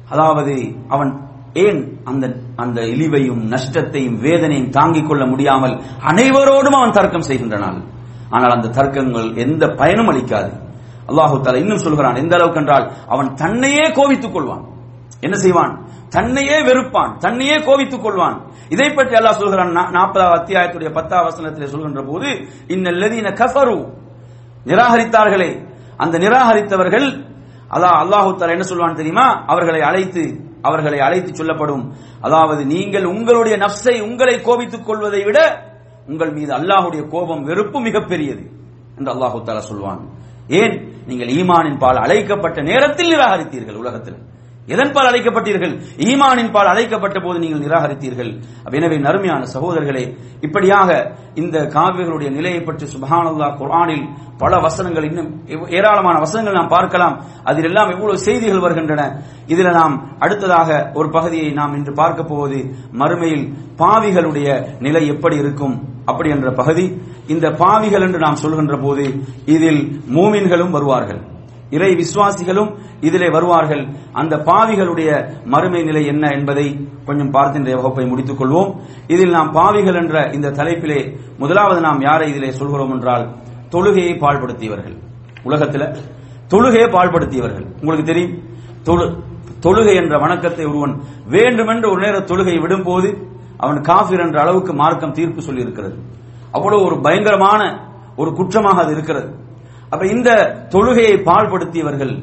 [0.10, 0.54] அதாவது
[0.96, 1.12] அவன்
[1.54, 7.84] ஏன் அந்த அந்த இழிவையும் நஷ்டத்தையும் வேதனையும் தாங்கிக் கொள்ள முடியாமல் அனைவரோடும் அவன் தர்க்கம் செய்கின்றனான்.
[8.30, 10.52] ஆனால் அந்த தர்க்கங்கள் எந்த பயனும் அளிக்காது.
[11.08, 14.64] அல்லாஹு தாலா இன்னும் சொல்கிறான் எந்த அளவுக்கு என்றால் அவன் தன்னையே கோவித்துக் கொள்வான்.
[15.22, 15.88] என்ன செய்வான்?
[16.10, 17.18] தன்னையே வெறுப்பான்.
[17.18, 18.38] தன்னையே கோவித்துக் கொள்வான்.
[18.70, 22.28] இதை பற்றி அல்லாஹ் சொல்கிறான் நாற்பதாவது அத்தியாயத்துடைய பத்தாவது வசனத்தில் சொல்கின்ற போது
[22.68, 23.94] இன்னல்லதீன கஃபரு.
[24.66, 25.66] நிராகரித்தார்களே.
[25.98, 27.26] அந்த நிராகரித்தவர்கள்
[27.72, 29.44] அல்லாஹ் அல்லாஹு தாலா என்ன சொல்வான் தெரியுமா?
[29.46, 31.94] அவர்களை அழைத்து அவர்களை அழைத்து சொல்லப்படும்.
[32.22, 35.68] அதாவது நீங்கள் உங்களுடைய நப்சை உங்களை கோபித்துக் கொள்வதை விட
[36.08, 38.52] உங்கள் மீது அல்லாஹுடைய கோபம் வெறுப்பு மிகப்பெரியது
[38.98, 40.10] என்று அல்லாஹு தாலா சொல்வான்.
[40.48, 40.94] ஏன்?
[41.08, 44.16] நீங்கள் ஈமானின் பால் அழைக்கப்பட்ட நேரத்தில் நிராகரித்தீர்கள் உலகத்தில்.
[44.68, 45.74] எதன் பால் அழைக்கப்பட்டீர்கள்?
[46.08, 48.32] ஈமானின் பால் அழைக்கப்பட்ட போது நீங்கள் நிராகரித்தீர்கள்.
[48.78, 50.04] எனவே நறுமையான சகோதரர்களே
[50.46, 50.90] இப்படியாக
[51.42, 54.06] இந்த காவியர்களுடைய நிலையை பற்றி சுபஹானல்லா குர்ஆனில்
[54.38, 55.30] பல வசனங்கள் இன்னும்
[55.78, 57.16] ஏராளமான வசனங்கள் நாம் பார்க்கலாம்.
[57.44, 59.02] அதில் எல்லாம் எவ்வளவு செய்திகள் வருகின்றன.
[59.54, 62.60] இதில் நாம் அடுத்ததாக ஒரு பகுதியை நாம் இன்று பார்க்க போவது
[63.02, 63.46] மறுமையில்
[63.82, 64.48] பாவிகளுடைய
[64.80, 65.76] நிலை எப்படி இருக்கும்?
[66.06, 66.86] அப்படி என்ற பகுதி.
[67.28, 69.06] இந்த பாவிகள் என்று நாம் சொல்கின்ற போது
[69.56, 69.82] இதில்
[70.16, 71.22] மூமின்களும் வருவார்கள்.
[71.76, 72.72] இறை விசுவாசிகளும்
[73.08, 73.84] இதிலே வருவார்கள்.
[74.22, 75.10] அந்த பாவிகளுடைய
[75.54, 76.66] மறுமை நிலை என்ன என்பதை
[77.08, 78.72] கொஞ்சம் பார்த்து இந்த வகுப்பை முடித்துக் கொள்வோம்.
[79.14, 81.00] இதில் நாம் பாவிகள் என்ற இந்த தலைப்பிலே
[81.42, 83.26] முதலாவது நாம் யாரை இதிலே சொல்கிறோம் என்றால்
[83.74, 84.96] தொழுகையை பாழ்படுத்தியவர்கள்.
[85.48, 85.88] உலகத்தில்
[86.54, 87.68] தொழுகையை பாழ்படுத்தியவர்கள்.
[87.82, 88.36] உங்களுக்கு தெரியும்?
[89.66, 90.94] தொழுகை என்ற வணக்கத்தை ஒருவன்
[91.34, 93.10] வேண்டுமென்று ஒரு நேர தொழுகையை விடும்போது
[93.64, 95.98] அவன் காஃபிர் என்ற அளவுக்கு மார்க்கம் தீர்ப்பு சொல்லி இருக்கிறது
[96.56, 97.62] அவ்வளவு ஒரு பயங்கரமான
[98.22, 99.30] ஒரு குற்றமாக அது இருக்கிறது.
[99.92, 100.30] அப்ப இந்த
[100.74, 102.14] தொழுகையை பாழ்படுத்தியவர்கள்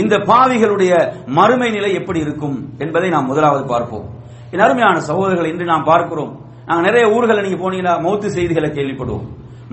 [0.00, 0.92] இந்த பாவிகளுடைய
[1.38, 4.06] மறுமை நிலை எப்படி இருக்கும் என்பதை நாம் முதலாவது பார்ப்போம்.
[4.52, 6.32] என் அருமையான சகோதரர்கள் இன்று நாம் பார்க்கிறோம்.
[6.68, 9.26] நாங்க நிறைய ஊர்களை நீங்க போனீங்கன்னா மௌத்து செய்திகளை கேள்விப்படுவோம்.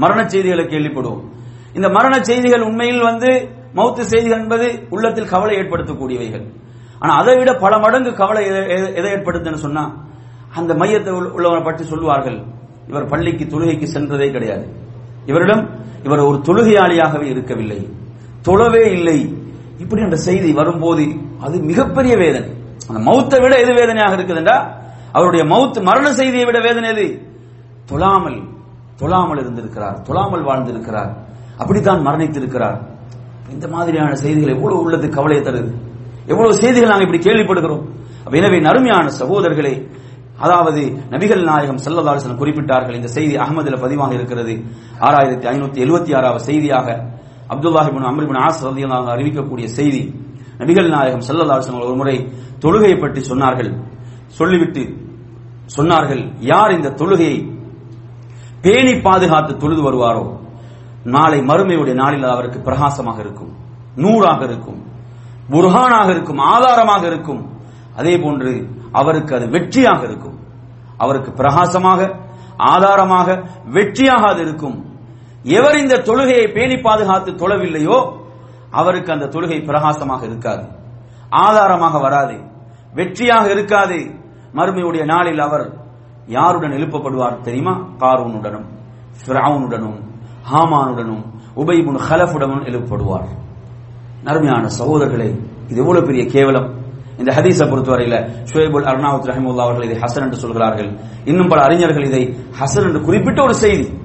[0.03, 1.23] மரண செய்திகளை கேள்விப்படுவோம்.
[1.77, 3.29] இந்த மரண செய்திகள் உண்மையில் வந்து
[3.79, 6.45] மௌத்து செய்திகள் என்பது உள்ளத்தில் கவலை ஏற்படுத்தக்கூடியவைகள்.
[6.99, 8.43] ஆனா அதை விட பல மடங்கு கவலை
[8.99, 9.83] எதை ஏற்படுத்துன்னு சொன்னா
[10.59, 12.39] அந்த மையத்தை உள்ளவரை பற்றி சொல்லுவார்கள்
[12.89, 14.65] இவர் பள்ளிக்கு தொழுகைக்கு சென்றதே கிடையாது.
[15.25, 17.89] இவரிடம் இவர் ஒரு தொழுகையாளியாகவே இருக்கவில்லை.
[18.47, 19.37] தொழவே இல்லை.
[19.77, 21.07] இப்படி என்ற செய்தி வரும்போது
[21.39, 22.49] அது மிகப்பெரிய வேதனை.
[22.87, 24.81] அந்த மௌத்தை விட எது வேதனையாக இருக்குதுண்டா?
[25.11, 27.21] அவருடைய மவுத் மரண செய்தியை விட வேதனை எது?
[27.85, 28.43] தொழாமல்
[28.95, 30.01] தொழாமல் இருந்திருக்கிறார்.
[30.01, 31.15] தொழாமல் வாழ்ந்திருக்கிறார்.
[31.57, 32.81] அப்படித்தான் மரணித்திருக்கிறார்.
[33.49, 35.73] இந்த மாதிரியான செய்திகள் எவ்வளவு உள்ளது கவலையை தருது.
[36.25, 37.85] எவ்வளவு செய்திகள் நாங்கள் இப்படி கேள்விப்படுகிறோம்.
[38.31, 39.87] எனவே நறுமையான சகோதரர்களே
[40.39, 40.81] அதாவது
[41.13, 44.53] நபிகள் நாயகம் சல்லதாசன் குறிப்பிட்டார்கள் இந்த செய்தி அகமதுல பதிவாக இருக்கிறது.
[45.07, 46.87] ஆறாயிரத்தி ஐநூத்தி எழுபத்தி ஆறாவது செய்தியாக
[47.53, 48.63] அப்துல்லாஹிபின் அமர்பின் ஆஸ்
[49.13, 50.03] அறிவிக்கக்கூடிய செய்தி.
[50.59, 52.17] நபிகள் நாயகம் சல்லதாசன் ஒரு முறை
[52.63, 53.71] தொழுகையை பற்றி சொன்னார்கள்.
[54.39, 54.83] சொல்லிவிட்டு
[55.77, 57.37] சொன்னார்கள் யார் இந்த தொழுகையை
[58.63, 60.25] பேணி பாதுகாத்து தொழுது வருவாரோ?
[61.15, 63.51] நாளை மறுமையுடைய நாளில் அவருக்கு பிரகாசமாக இருக்கும்
[63.95, 64.79] நூறாக இருக்கும்
[65.53, 67.41] புர்ஹானாக இருக்கும் ஆதாரமாக இருக்கும்.
[67.99, 68.51] அதே போன்று
[68.93, 70.39] அவருக்கு அது வெற்றியாக இருக்கும்.
[70.97, 72.15] அவருக்கு பிரகாசமாக
[72.57, 74.85] ஆதாரமாக வெற்றியாக அது இருக்கும்.
[75.43, 78.21] எவர் இந்த தொழுகையை பேணி பாதுகாத்து தொழவில்லையோ
[78.71, 80.67] அவருக்கு அந்த தொழுகை பிரகாசமாக இருக்காது.
[81.29, 82.35] ஆதாரமாக வராது.
[82.95, 84.21] வெற்றியாக இருக்காது.
[84.53, 85.65] மறுமையுடைய நாளில் அவர்
[86.27, 87.71] யாருடன் எழுப்பப்படுவார் தெரியுமா?
[87.97, 88.67] காரூனுடனும்
[89.25, 89.99] ஃபிரவுனுடனும்
[90.51, 91.23] ஹாமானுடனும்
[91.55, 93.27] உபைபுன் ஹலஃபுடனும் எழுப்பப்படுவார்.
[94.23, 95.29] நருமையான சகோதரர்களே
[95.67, 96.82] இது எவ்வளவு பெரிய கேவலம்.
[97.17, 100.97] இந்த ஹதீஸை பொறுத்தவரையில ஷுவேபுல் அர்னாவுத் ரஹிமுல்லா அவர்கள் இதை ஹசன் என்று சொல்கிறார்கள்.
[101.25, 103.97] இன்னும் பல அறிஞர்கள் இதை ஹசன் என்று குறிப்பிட்ட ஒரு செய்தி.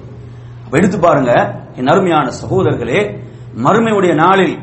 [0.71, 3.19] எடுத்து பாருங்க என் அருமையான சகோதரர்களே
[3.55, 4.57] மறுமையுடைய நாளில்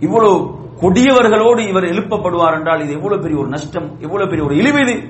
[0.00, 5.02] இவ்வளவு கொடியவர்களோடு இவர் எழுப்பப்படுவார் என்றால் இது எவ்வளவு பெரிய ஒரு நஷ்டம் எவ்வளவு பெரிய ஒரு இழிவு இது.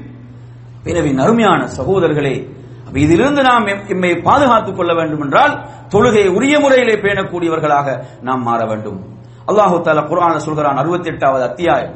[0.85, 2.59] எனவே அருமையான சகோதரர்களே
[2.95, 9.05] இதிலிருந்து நாம் எம்- எம்மை பாதுகாத்துக் கொள்ள வேண்டும் என்றால் தொழுகையை உரிய முறையிலே பேணக்கூடியவர்களாக நாம் மாற வேண்டும்.
[9.47, 11.95] அல்லாஹு தாலா குரான சொல்கிறான் 68வது அத்தியாயம்.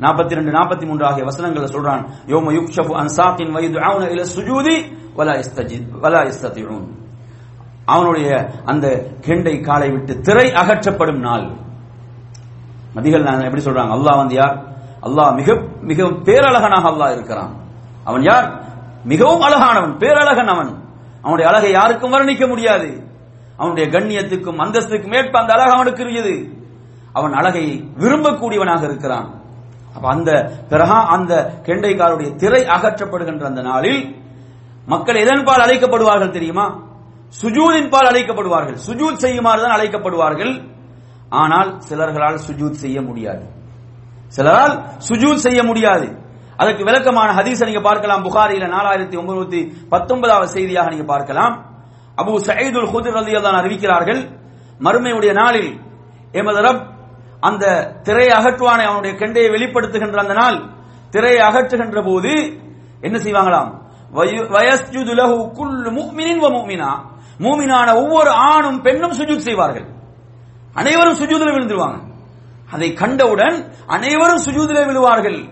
[0.00, 4.76] 42 43 மூன்று ஆகிய வசனங்களை சொல்றான் யோம யுக்ஷபு அன் வயது வயதுஆன இல சுஜூதி
[5.18, 6.86] வலா இஸ்தஜித் வலா இஸ்ததிஊன்.
[7.84, 8.28] அவனுடைய
[8.64, 8.86] அந்த
[9.26, 11.46] கெண்டை காலை விட்டு திரை அகற்றப்படும் நாள்.
[12.96, 13.92] நபிகள் நான் எப்படி சொல்றாங்க?
[13.98, 14.56] அல்லாஹ் வந்து யார்?
[15.02, 15.48] அல்லாஹ் மிக
[15.90, 17.52] மிக பேரழகனாக அல்லாஹ் இருக்கிறான்.
[18.04, 18.46] அவன் யார்?
[19.04, 20.70] மிகவும் அழகானவன் பேரழகன் அவன்.
[21.22, 22.88] அவனுடைய அழகை யாருக்கும் வர்ணிக்க முடியாது.
[23.56, 26.34] அவனுடைய கண்ணியத்துக்கும் அந்தஸ்துக்கும் ஏற்ப அந்த அழகு அவனுக்கு இருக்குது
[27.12, 27.64] அவன் அழகை
[27.98, 29.28] விரும்பக்கூடியவனாக இருக்கிறான்.
[29.94, 30.30] அப்ப அந்த
[30.70, 34.16] பிறகா அந்த கெண்டைக்காருடைய திரை அகற்றப்படுகின்ற அந்த நாளில்
[34.86, 36.86] மக்கள் எதன்பால் அழைக்கப்படுவார்கள் தெரியுமா?
[37.42, 38.78] சுஜூதின் பால் அழைக்கப்படுவார்கள்.
[38.86, 40.70] சுஜூத் செய்யுமாறு தான் அழைக்கப்படுவார்கள்.
[41.28, 43.46] ஆனால் சிலர்களால் சுஜூத் செய்ய முடியாது.
[44.28, 46.22] சிலரால் சுஜூத் செய்ய முடியாது.
[46.56, 48.24] அதற்கு விளக்கமான ஹதீஸை நீங்க பார்க்கலாம்.
[48.24, 51.54] புகாரியில நாலாயிரத்தி ஒன்பத்தி பத்தொன்பதாவது செய்தியாக நீங்க பார்க்கலாம்.
[52.16, 54.20] அபு சயீதுல் ஹுதிர் ரலியல்லாஹு அறிவிக்கிறார்கள்
[54.80, 55.80] மறுமையுடைய நாளில்
[56.32, 56.97] எமது ரப்
[57.40, 60.70] அந்த திரையை அகற்றுவானை அவனுடைய கெண்டையை வெளிப்படுத்துகின்ற அந்த நாள்.
[61.10, 62.60] திரையை அகற்றுகின்ற போது
[63.00, 63.78] என்ன செய்வாங்களாம்?
[64.14, 64.46] வயு-
[65.52, 67.00] குல்லு முஃமினின் வ முஃமினா
[67.38, 69.86] மூமினான ஒவ்வொரு ஆணும் பெண்ணும் சுஜூத் செய்வார்கள்.
[70.72, 72.00] அனைவரும் சுஜூதில் விழுந்துருவாங்க.
[72.70, 75.48] அதை கண்டவுடன் அனைவரும் சுஜூதில விழுவார்கள்.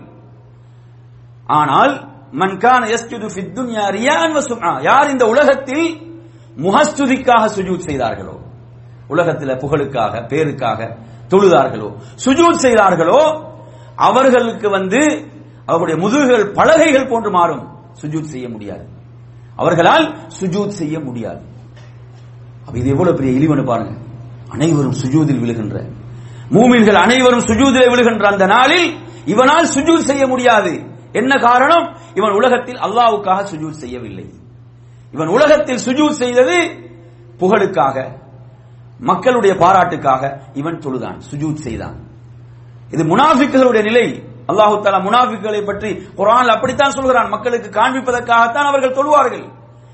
[1.45, 4.83] ஆனால் மன்கான யஸ்ஜுது ஃபித் துன்யா ரியான் வ சும்ஆ.
[4.83, 6.21] யார் இந்த உலகத்தில்
[6.57, 8.39] முகஸ்துதிக்காக சுஜூத் செய்தார்களோ?
[9.07, 10.97] உலகத்தில் புகழுக்காக பேருக்காக
[11.29, 11.93] தொழுதார்களோ?
[12.25, 13.45] சுஜூத் செய்தார்களோ?
[13.95, 15.31] அவர்களுக்கு வந்து
[15.65, 17.75] அவர்களுடைய முதுகுகள் பலகைகள் போன்று மாறும்.
[18.01, 18.87] சுஜூத் செய்ய முடியாது.
[19.55, 21.41] அவர்களால் சுஜூத் செய்ய முடியாது.
[22.65, 23.99] அப்ப இது எவ்வளவு பெரிய இழிவனு பாருங்க.
[24.49, 25.91] அனைவரும் சுஜூதில் விழுகின்ற.
[26.49, 30.81] மூமின்கள் அனைவரும் சுஜூதில் விழுகின்ற அந்த நாளில் இவனால் சுஜூத் செய்ய முடியாது.
[31.11, 31.97] என்ன காரணம்?
[32.13, 34.33] இவன் உலகத்தில் அல்லாவுக்காக சுஜூத் செய்யவில்லை.
[35.11, 36.69] இவன் உலகத்தில் சுஜூத் செய்தது
[37.37, 38.25] புகழுக்காக.
[38.99, 41.95] மக்களுடைய பாராட்டுக்காக இவன் தொழுதான் சுஜூத் செய்தான்.
[42.91, 44.23] இது முனாஃபிக்குகளுடைய நிலை.
[44.47, 47.29] அல்லாஹு தாலா முனாஃபிக்குகளை பற்றி குரான் அப்படித்தான் சொல்கிறான்.
[47.29, 49.51] மக்களுக்கு காண்பிப்பதற்காகத்தான் அவர்கள் தொழுவார்கள்.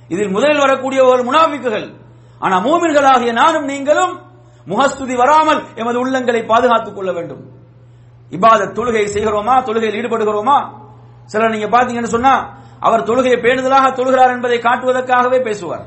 [0.08, 1.94] இதில் முதலில் வரக்கூடிய ஒரு முனாஃபிக்குகள்.
[2.40, 4.22] ஆனா மூமின்களாகிய நானும் நீங்களும்
[4.66, 7.52] முகஸ்துதி வராமல் எமது உள்ளங்களை பாதுகாத்துக் கொள்ள வேண்டும்.
[8.30, 9.64] இபாதத் தொழுகை செய்கிறோமா?
[9.64, 10.82] தொழுகையில் ஈடுபடுகிறோமா?
[11.26, 15.86] சிலர் நீங்க பாத்தீங்கன்னு சொன்னா அவர் தொழுகையை பேணுதலாக தொழுகிறார் என்பதை காட்டுவதற்காகவே பேசுவார்.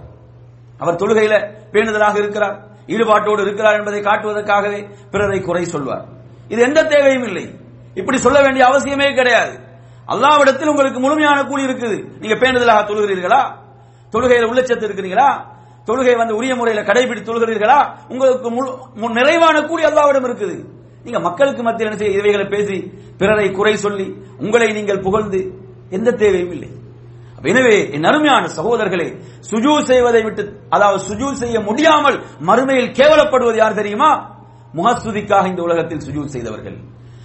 [0.78, 2.65] அவர் தொழுகையில பேணுதலாக இருக்கிறார்.
[2.86, 6.04] ஈடுபாட்டோடு இருக்கிறார் என்பதை காட்டுவதற்காகவே பிறரை குறை சொல்வார்.
[6.48, 7.50] இது எந்த தேவையும் இல்லை.
[7.94, 9.58] இப்படி சொல்ல வேண்டிய அவசியமே கிடையாது.
[10.08, 12.18] அல்லாவிடத்தில் உங்களுக்கு முழுமையான கூலி இருக்குது.
[12.20, 13.52] நீங்க பேணுதலாக தொழுகிறீர்களா?
[14.12, 15.54] தொழுகையில் உள்ளச்சத்து இருக்கிறீங்களா
[15.86, 17.96] தொழுகை வந்து உரிய முறையில் கடைபிடித்து தொழுகிறீர்களா?
[18.08, 20.64] உங்களுக்கு முழு- நிறைவான கூலி அல்லாவிடம் இருக்குது.
[21.02, 25.52] நீங்க மக்களுக்கு மத்தியில் என்ன செய்ய இவைகளை பேசி பிறரை குறை சொல்லி உங்களை நீங்கள் புகழ்ந்து
[25.90, 26.68] எந்த தேவையும் இல்லை.
[27.46, 34.34] எனவே என் அருமையான சகோதரர்களே சுஜூ செய்வதை விட்டு அதாவது சுஜூ செய்ய முடியாமல் மறுமையில் கேவலப்படுவது யார் தெரியுமா?
[34.74, 36.76] முகஸ்துதிக்காக இந்த உலகத்தில் சுஜு செய்தவர்கள்.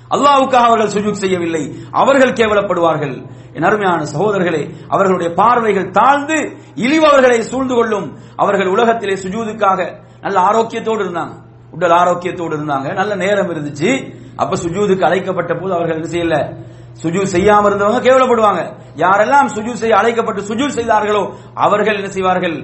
[0.09, 1.75] அல்லாவுக்காக அவர்கள் சுஜூத் செய்யவில்லை.
[1.91, 3.29] அவர்கள் கேவலப்படுவார்கள்.
[3.53, 8.17] என் அருமையான சகோதரர்களே அவர்களுடைய பார்வைகள் தாழ்ந்து இழிவவர்களை சூழ்ந்து கொள்ளும்.
[8.35, 11.33] அவர்கள் உலகத்திலே சுஜூதுக்காக நல்ல ஆரோக்கியத்தோடு இருந்தாங்க.
[11.71, 12.93] உடல் ஆரோக்கியத்தோடு இருந்தாங்க.
[12.93, 14.19] நல்ல நேரம் இருந்துச்சு.
[14.35, 16.63] அப்ப சுஜூதுக்கு அழைக்கப்பட்ட போது அவர்கள் என்ன செய்யல?
[17.01, 18.61] சுஜூ செய்யாம இருந்தவங்க கேவலப்படுவாங்க.
[19.03, 21.23] யாரெல்லாம் சுஜூ செய்ய அழைக்கப்பட்டு சுஜூ செய்தார்களோ
[21.65, 22.57] அவர்கள் என்ன செய்வார்கள்?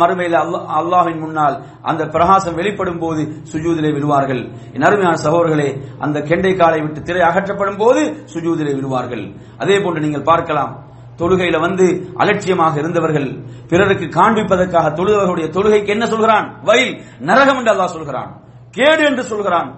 [0.00, 0.36] மறுமையில்
[0.78, 1.54] அல்லாஹின் முன்னால்
[1.90, 3.22] அந்த பிரகாசம் வெளிப்படும் போது
[3.52, 4.42] சுஜூதிலே விழுவார்கள்.
[4.74, 5.68] என் அருமையான சகோதரர்களே
[6.04, 8.02] அந்த கெண்டை காலை விட்டு திரை அகற்றப்படும் போது
[8.32, 9.24] சுஜூதிலே விழுவார்கள்.
[9.62, 10.74] அதே போன்று நீங்கள் பார்க்கலாம்
[11.20, 11.86] தொழுகையில வந்து
[12.22, 13.28] அலட்சியமாக இருந்தவர்கள்
[13.70, 16.46] பிறருக்கு காண்பிப்பதற்காக தொழுதவர்களுடைய தொழுகைக்கு என்ன சொல்கிறான்?
[16.68, 16.92] வயல்
[17.28, 18.30] நரகம் என்று அல்லாஹ் சொல்கிறான்.
[18.76, 19.68] கேடு என்று சொல்கிறான்.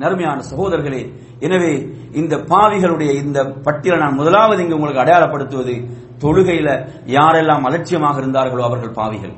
[0.00, 1.02] நேர்மையான சகோதரர்களே
[1.46, 1.72] எனவே
[2.20, 5.74] இந்த பாவிகளுடைய இந்த பட்டியலை நான் முதலாவது இங்கு உங்களுக்கு அடையாளப்படுத்துவது
[6.22, 6.68] தொழுகையில
[7.16, 9.34] யாரெல்லாம் அலட்சியமாக இருந்தார்களோ அவர்கள் பாவிகள்.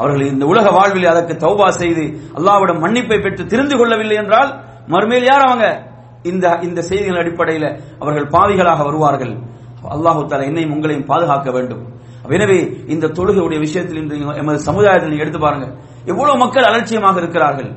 [0.00, 2.04] அவர்கள் இந்த உலக வாழ்வில் அதற்கு தௌபா செய்து
[2.38, 4.50] அல்லாவிடம் மன்னிப்பை பெற்று தெரிந்து கொள்ளவில்லை என்றால்
[4.92, 5.66] மறுமையில் யார் அவங்க?
[6.30, 7.68] இந்த இந்த செய்திகள் அடிப்படையில்
[8.02, 9.34] அவர்கள் பாவிகளாக வருவார்கள்.
[9.96, 11.82] அல்லாஹு தாலா என்னையும் உங்களையும் பாதுகாக்க வேண்டும்.
[12.36, 12.58] எனவே
[12.94, 15.68] இந்த தொழுகையுடைய விஷயத்தில் இன்று எமது சமுதாயத்தில் எடுத்து பாருங்க.
[16.10, 17.70] எவ்வளவு மக்கள் அலட்சியமாக இருக்கிறார்கள்.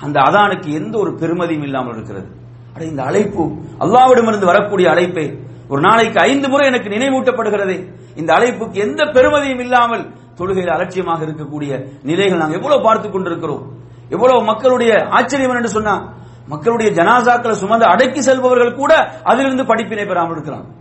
[0.00, 2.28] அந்த அதானுக்கு எந்த ஒரு பெருமதியும் இல்லாமல் இருக்கிறது.
[2.74, 3.44] அட இந்த அழைப்பு
[3.78, 5.38] அல்லாவிடமிருந்து வரக்கூடிய அழைப்பை.
[5.68, 7.94] ஒரு நாளைக்கு ஐந்து முறை எனக்கு நினைவூட்டப்படுகிறது.
[8.16, 13.72] இந்த அழைப்புக்கு எந்த பெருமதியும் இல்லாமல் தொழுகையில் அலட்சியமாக இருக்கக்கூடிய நிலைகள் நாங்கள் எவ்வளவு பார்த்துக் கொண்டிருக்கிறோம்.
[14.08, 16.12] எவ்வளவு மக்களுடைய ஆச்சரியம் என்று சொன்னா
[16.48, 20.78] மக்களுடைய ஜனாசாக்களை சுமந்து அடக்கி செல்பவர்கள் கூட அதிலிருந்து படிப்பினை பெறாமல் இருக்கிறாங்க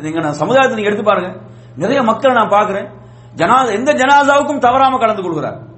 [0.00, 1.40] நீங்க நான் சமுதாயத்தை நீங்க எடுத்து பாருங்க.
[1.76, 2.88] நிறைய மக்களை நான் பார்க்கிறேன்.
[3.36, 5.71] ஜனாதா எந்த ஜனாசாவுக்கும் தவறாம கலந்து கொள்கிறார்.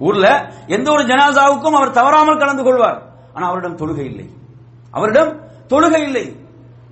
[0.00, 3.02] ஊர்ல எந்த ஒரு ஜனாசாவுக்கும் அவர் தவறாமல் கலந்து கொள்வார்.
[3.34, 4.30] ஆனா அவரிடம் தொழுகை இல்லை.
[4.90, 6.36] அவரிடம் தொழுகை இல்லை.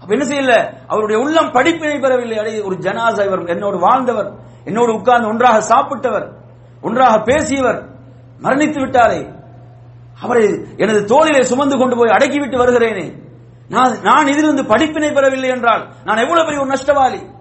[0.01, 0.75] அப்ப என்ன செய்யல?
[0.87, 2.39] அவருடைய உள்ளம் படிப்பினை பெறவில்லை.
[2.39, 4.33] அடைய ஒரு ஜனாசா இவர் என்னோடு வாழ்ந்தவர்.
[4.65, 6.33] என்னோடு உட்கார்ந்து ஒன்றாக சாப்பிட்டவர்.
[6.83, 7.89] ஒன்றாக பேசியவர்.
[8.43, 9.37] மரணித்து விட்டாரே.
[10.21, 13.27] அவரை எனது தோளிலே சுமந்து கொண்டு போய் அடக்கிவிட்டு வருகிறேனே.
[13.69, 17.37] நான் நான் இதிலிருந்து படிப்பினை பெறவில்லை என்றால் நான் எவ்வளவு பெரிய ஒரு நஷ்டவாளி?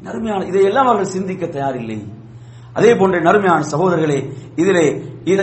[0.00, 2.17] நறுமையான இதையெல்லாம் அவர்கள் சிந்திக்க தயாரில்லை.
[2.76, 4.18] அதே போன்ற நறுமையான சகோதரர்களே
[4.60, 4.86] இதிலே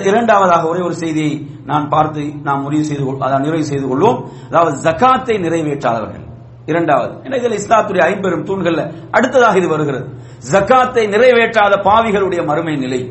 [0.10, 1.34] இரண்டாவதாக ஒரே ஒரு செய்தியை
[1.70, 4.20] நான் பார்த்து நாம் முடிவு செய்து அதான் நிறைவு செய்து கொள்வோம்.
[4.50, 6.24] அதாவது ஜக்காத்தை நிறைவேற்றாதவர்கள்.
[6.72, 8.82] இரண்டாவது ஏன்னா இதில் இஸ்லாத்துடைய ஐம்பெரும் தூண்கள்ல
[9.18, 10.06] அடுத்ததாக இது வருகிறது.
[10.52, 13.02] ஜக்காத்தை நிறைவேற்றாத பாவிகளுடைய மறுமை நிலை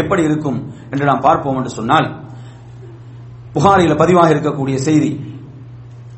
[0.00, 0.58] எப்படி இருக்கும்
[0.92, 2.08] என்று நாம் பார்ப்போம் என்று சொன்னால்
[3.56, 5.10] புகாரில பதிவாக இருக்கக்கூடிய செய்தி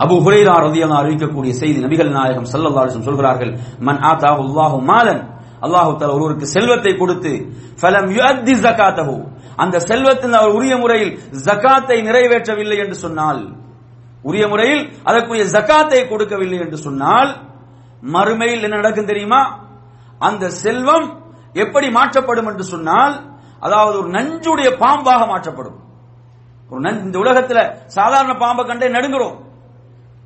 [0.04, 3.52] அபு ஹுரைரா ரலியல்லாஹு அறிவிக்கக்கூடிய செய்தி நபிகள் நாயகம் ஸல்லல்லாஹு சொல்கிறார்கள்
[3.88, 5.22] மன் ஆதா உல்லாஹு மாலன்
[5.60, 7.32] அல்லாஹு தஆலா ஒருவருக்கு செல்வத்தை கொடுத்து
[7.80, 9.16] ஃபலம் யுஅத்தி ஜகாத்தஹு
[9.56, 11.12] அந்த செல்வத்தில் அவர் உரிய முறையில்
[11.46, 13.40] ஜகாத்தை நிறைவேற்றவில்லை என்று சொன்னால்
[14.24, 17.30] உரிய முறையில் அதற்குரிய ஜகாத்தை கொடுக்கவில்லை என்று சொன்னால்
[18.14, 19.40] மறுமையில் என்ன நடக்கும் தெரியுமா?
[20.20, 21.06] அந்த செல்வம்
[21.54, 23.14] எப்படி மாற்றப்படும் என்று சொன்னால்
[23.60, 25.78] அதாவது ஒரு நஞ்சுடைய பாம்பாக மாற்றப்படும்.
[26.70, 29.36] ஒரு நன்- இந்த உலகத்துல சாதாரண பாம்பை கண்டே நடுங்குறோம்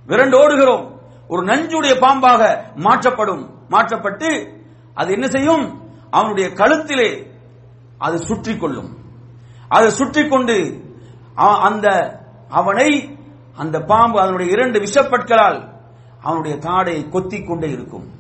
[0.09, 0.85] விரண்டு ஓடுகிறோம்
[1.31, 2.43] ஒரு நஞ்சுடைய பாம்பாக
[2.77, 4.31] மாற்றப்படும் மாற்றப்பட்டு
[4.95, 5.81] அது என்ன செய்யும்?
[6.11, 7.27] அவனுடைய கழுத்திலே
[7.99, 8.99] அது சுற்றி கொள்ளும்
[9.69, 10.85] அது சுற்றி கொண்டு
[11.35, 11.87] அந்த
[12.49, 13.19] அவனை
[13.57, 15.75] அந்த பாம்பு அதனுடைய இரண்டு விஷப்பற்களால்
[16.21, 18.11] அவனுடைய தாடையை கொத்திக் கொண்டே இருக்கும்.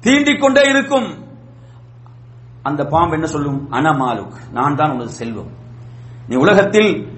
[0.00, 1.24] தீண்டிக் கொண்டே இருக்கும்.
[2.62, 3.72] அந்த பாம்பு என்ன சொல்லும்?
[3.72, 5.50] அனமாலுக் நான் தான் உனது செல்வம்.
[6.28, 7.08] நீ உலகத்தில்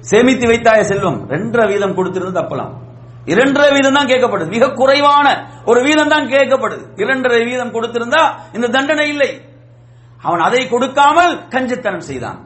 [0.00, 1.28] சேமித்து வைத்தாய செல்வம்.
[1.28, 2.85] ரெண்டரை வீதம் கொடுத்திருந்து தப்பலாம்.
[3.27, 5.27] இரண்டரை வீதம் தான் கேட்கப்படுது மிக குறைவான
[5.69, 8.21] ஒரு வீதம் தான் கேட்கப்படுது இரண்டரை வீதம் கொடுத்திருந்தா
[8.55, 9.31] இந்த தண்டனை இல்லை
[10.21, 12.39] அவன் அதை கொடுக்காமல் கஞ்சத்தனம் செய்தான்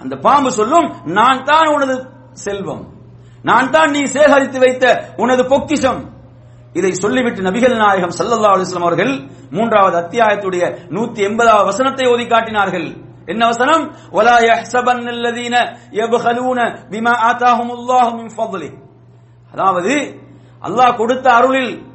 [0.00, 0.88] அந்த பாம்பு சொல்லும்
[1.18, 1.94] நான் தான் உனது
[2.44, 2.82] செல்வம்
[3.44, 4.84] நான் தான் நீ சேகரித்து வைத்த
[5.18, 6.02] உனது பொக்கிஷம்
[6.74, 9.12] இதை சொல்லிவிட்டு நபிகள் நாயகம் ஸல்லல்லாஹு அலைஹி வஸல்லம் அவர்கள்
[9.52, 10.64] மூன்றாவது அத்தியாயத்துடைய
[10.94, 12.86] நூத்தி எண்பதாவது வசனத்தை ஓதி காட்டினார்கள்
[13.28, 15.54] என்ன வசனம் ولا يحسبن الذين
[15.94, 16.58] يبخلون
[16.92, 18.70] بما آتاهم الله من فضله
[19.51, 20.19] அதாவது
[20.61, 21.87] அல்லாஹ் கொடுத்த அருளில்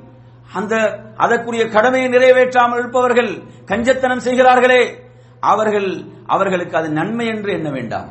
[0.55, 4.99] அந்த அதற்குரிய கடமையை நிறைவேற்றாமல் இருப்பவர்கள் கஞ்சத்தனம் செய்கிறார்களே
[5.41, 8.09] அவர்கள் அவர்களுக்கு அது நன்மை என்று எண்ண வேண்டாம்.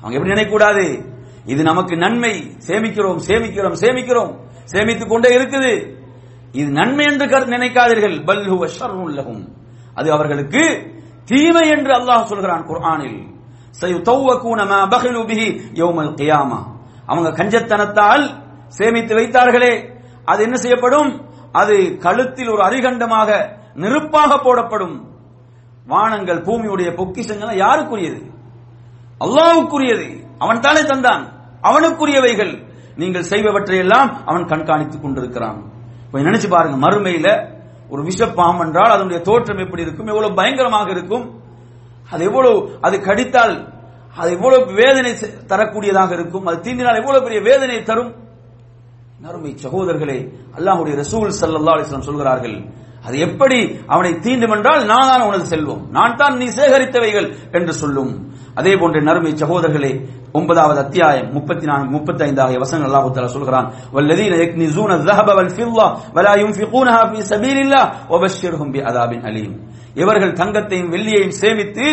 [0.00, 1.04] அவங்க எப்படி நினைக்கூடாது
[1.44, 2.56] இது நமக்கு நன்மை.
[2.66, 4.38] சேமிக்கிறோம் சேமிக்கிறோம் சேமிக்கிறோம்.
[4.64, 5.94] சேமித்துக் கொண்டே இருக்குது.
[6.52, 8.24] இது நன்மை என்று கரு- நினைக்காதீர்கள்.
[8.24, 9.34] பல்லு ஹுவ
[9.94, 10.94] அது அவர்களுக்கு
[11.24, 13.34] தீமை என்று அல்லாஹ் சொல்கிறான் குர்ஆனில்.
[13.80, 16.62] சயுதவ்வகூன மா பஹிலு பிஹி யௌமல் கியாமா.
[17.06, 20.00] அவங்க கஞ்சத்தனத்தால் சேமித்து வைத்தார்களே.
[20.24, 21.30] அது என்ன செய்யப்படும்?
[21.52, 25.14] அது கழுத்தில் ஒரு அரிகண்டமாக நெருப்பாக போடப்படும்.
[25.86, 28.34] வானங்கள் பூமியுடைய பொக்கிஷங்கள் யாருக்குரியது?
[29.24, 30.24] அல்லாவுக்குரியது.
[30.38, 31.32] அவன் தானே தந்தான்.
[31.62, 32.64] அவனுக்குரியவைகள்.
[32.96, 35.72] நீங்கள் செய்பவற்றை எல்லாம் அவன் கண்காணித்துக் கொண்டிருக்கிறான்.
[36.12, 37.54] கொஞ்சம் நினைச்சு பாருங்க மறுமையில
[37.88, 40.06] ஒரு விஷப்பாம் என்றால் அதனுடைய தோற்றம் எப்படி இருக்கும்?
[40.06, 41.40] எவ்வளவு பயங்கரமாக இருக்கும்?
[42.10, 43.74] அது எவ்வளவு அது கடித்தால்
[44.16, 46.46] அது எவ்வளவு வேதனை செ- தரக்கூடியதாக இருக்கும்?
[46.46, 48.25] அது தீண்டினால் எவ்வளவு பெரிய வேதனை தரும்?
[49.19, 50.19] நறுமை சகோதரர்களே
[50.57, 52.55] அல்லாஹ்வுடைய ரசூல் ஸல்லல்லாஹு அலைஹி வஸல்லம் சொல்கிறார்கள்
[53.05, 53.59] அது எப்படி
[53.93, 58.11] அவனை தீண்டும் என்றால் நான் தான் உனது செல்வம் நான் தான் நீ சேகரித்தவைகள் என்று சொல்லும்
[58.59, 59.91] அதே போன்ற நறுமை சகோதரர்களே
[60.39, 65.85] ஒன்பதாவது அத்தியாயம் முப்பத்தி நான்கு முப்பத்தி ஐந்து ஆகிய வசனங்கள் அல்லாஹ் தஆலா சொல்கிறான் வல்லதீன யக்னிசூன الذهب والفضة
[66.15, 69.51] ولا ينفقونها في سبيل الله وبشرهم بعذاب أليم
[69.95, 71.85] இவர்கள் தங்கத்தையும் வெள்ளியையும் சேமித்து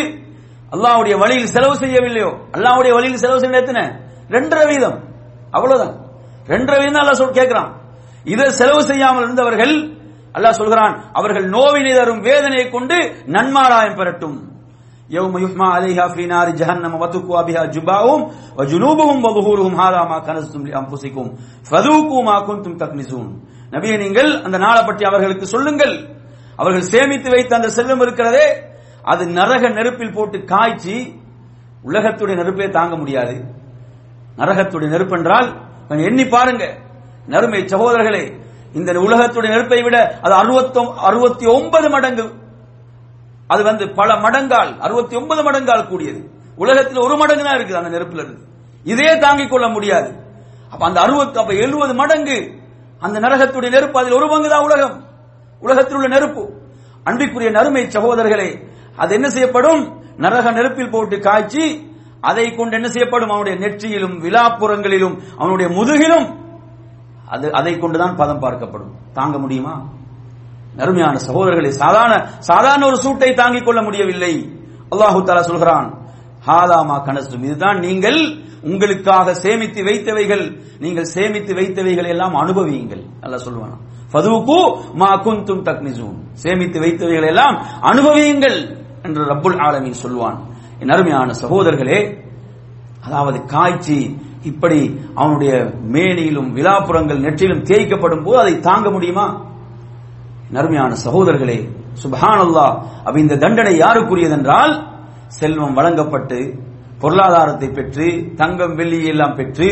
[0.71, 3.83] அல்லாஹ்வுடைய வழியில் செலவு செய்யவில்லையோ அல்லாஹ்வுடைய வழியில் செலவு செய்ய எத்தனை
[4.35, 4.97] ரெண்டரை வீதம்
[5.53, 5.93] அவ்வளவுதான்
[6.47, 7.71] ரெண்டரை வீதம் அல்லாஹ் சொல் கேட்கிறான்
[8.25, 9.73] இதை செலவு செய்யாமல் இருந்தவர்கள்
[10.37, 12.97] அல்லாஹ் சொல்கிறான் அவர்கள் நோவினை தரும் வேதனையை கொண்டு
[13.35, 14.37] நன்மாராயம் பெறட்டும்
[15.09, 18.21] يوم يحمى عليها في نار جهنم وتكوى بها جباههم
[18.57, 21.25] وجنوبهم وظهورهم هذا ما كنزتم لانفسكم
[21.69, 23.27] فذوقوا ما كنتم تكنزون
[23.73, 25.95] நபியே நீங்கள் அந்த நாளை பற்றி அவர்களுக்கு சொல்லுங்கள்
[26.59, 28.45] அவர்கள் சேமித்து வைத்த அந்த செல்வம் இருக்கிறதே
[29.03, 30.95] அது நரக நெருப்பில் போட்டு காய்ச்சி
[31.83, 33.35] உலகத்துடைய நெருப்பே தாங்க முடியாது
[34.37, 35.49] நரகத்துடைய நெருப்பு என்றால்
[35.88, 36.64] கொஞ்சம் எண்ணி பாருங்க.
[37.26, 38.42] நறுமை சகோதரர்களே
[38.74, 42.32] இந்த உலகத்துடைய நெருப்பை விட அது அறுபத்தி அறுபத்தி ஒன்பது மடங்கு.
[43.46, 46.30] அது வந்து பல மடங்கால் அறுபத்தி ஒன்பது மடங்கால் கூடியது.
[46.56, 48.42] உலகத்தில் ஒரு மடங்கு தான் இருக்குது அந்த நெருப்புல இருந்து
[48.84, 50.10] இதே தாங்கிக் கொள்ள முடியாது.
[50.70, 52.62] அப்ப அந்த அறுபத்தி அப்ப எழுபது மடங்கு.
[53.00, 55.04] அந்த நரகத்துடைய நெருப்பு அதில் ஒரு பங்கு தான் உலகம்.
[55.60, 56.52] உலகத்தில் உள்ள நெருப்பு.
[57.04, 60.02] அன்பிற்குரிய நறுமை சகோதரர்களே அது என்ன செய்யப்படும்?
[60.16, 61.93] நரக நெருப்பில் போட்டு காய்ச்சி
[62.30, 63.32] அதை கொண்டு என்ன செய்யப்படும்?
[63.34, 66.28] அவனுடைய நெற்றியிலும் விழாப்புறங்களிலும் அவனுடைய முதுகிலும்
[67.34, 68.92] அது அதை கொண்டுதான் பதம் பார்க்கப்படும்.
[69.18, 69.74] தாங்க முடியுமா?
[70.78, 72.14] நறுமையான சகோதரர்களை சாதாரண
[72.50, 74.34] சாதாரண ஒரு சூட்டை தாங்கிக் கொள்ள முடியவில்லை.
[74.92, 75.88] அல்லாஹு தாலா சொல்கிறான்
[76.46, 78.20] ஹாலாமா கனசும் இதுதான் நீங்கள்
[78.70, 80.44] உங்களுக்காக சேமித்து வைத்தவைகள்.
[80.84, 83.02] நீங்கள் சேமித்து வைத்தவைகள் எல்லாம் அனுபவியுங்கள்.
[83.22, 83.76] நல்லா சொல்லுவான்
[84.12, 84.58] ஃபதூகு
[85.00, 86.18] மா குந்தும் தக்னிசூன்.
[86.44, 87.56] சேமித்து வைத்தவைகள் எல்லாம்
[87.90, 88.58] அனுபவியுங்கள்
[89.06, 90.38] என்று ரப்புல் ஆலமீன் சொல்வான்
[90.84, 91.98] என் அருமையான சகோதரர்களே
[93.06, 93.98] அதாவது காய்ச்சி
[94.42, 94.80] இப்படி
[95.14, 95.52] அவனுடைய
[95.94, 99.26] மேனியிலும் விழாப்புறங்கள் நெற்றிலும் தேய்க்கப்படும் போது அதை தாங்க முடியுமா?
[100.50, 101.58] நருமையான சகோதரர்களே
[102.02, 102.66] சுபஹானல்லா
[103.04, 104.72] அப்ப இந்த தண்டனை யாருக்குரியதென்றால்
[105.38, 106.38] செல்வம் வழங்கப்பட்டு
[106.98, 108.06] பொருளாதாரத்தை பெற்று
[108.36, 109.68] தங்கம் வெள்ளி எல்லாம் பெற்று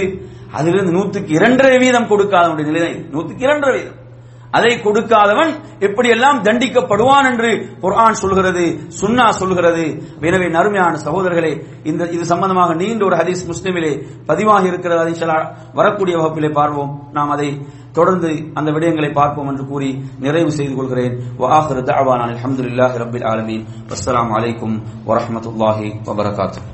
[0.53, 3.99] அதிலிருந்து நூத்துக்கு இரண்டரை வீதம் கொடுக்காத நிலை நூத்துக்கு இரண்டரை வீதம்.
[4.57, 5.53] அதை கொடுக்காதவன்
[5.87, 7.51] எப்படியெல்லாம் தண்டிக்கப்படுவான் என்று
[7.83, 8.65] குர்ஆன் சொல்கிறது
[9.01, 9.85] சுன்னா சொல்கிறது.
[10.29, 11.53] எனவே நறுமையான சகோதரர்களே
[11.91, 13.93] இந்த இது சம்பந்தமாக நீண்ட ஒரு ஹதீஸ் முஸ்லிமிலே
[14.31, 15.01] பதிவாகி இருக்கிறது.
[15.05, 15.15] அதை
[15.79, 17.49] வரக்கூடிய வகுப்பிலே பார்ப்போம் நாம் அதை
[17.97, 19.91] தொடர்ந்து அந்த விடயங்களை பார்ப்போம் என்று கூறி
[20.27, 21.15] நிறைவு செய்து கொள்கிறேன்.
[21.43, 23.65] வாஹிரு தஅவானா அல்ஹம்துலில்லாஹி ரப்பில் ஆலமீன்.
[23.95, 24.77] அஸ்ஸலாமு அலைக்கும்
[25.11, 26.71] வரஹ்மத்துல்லாஹி வபரகாத்துஹு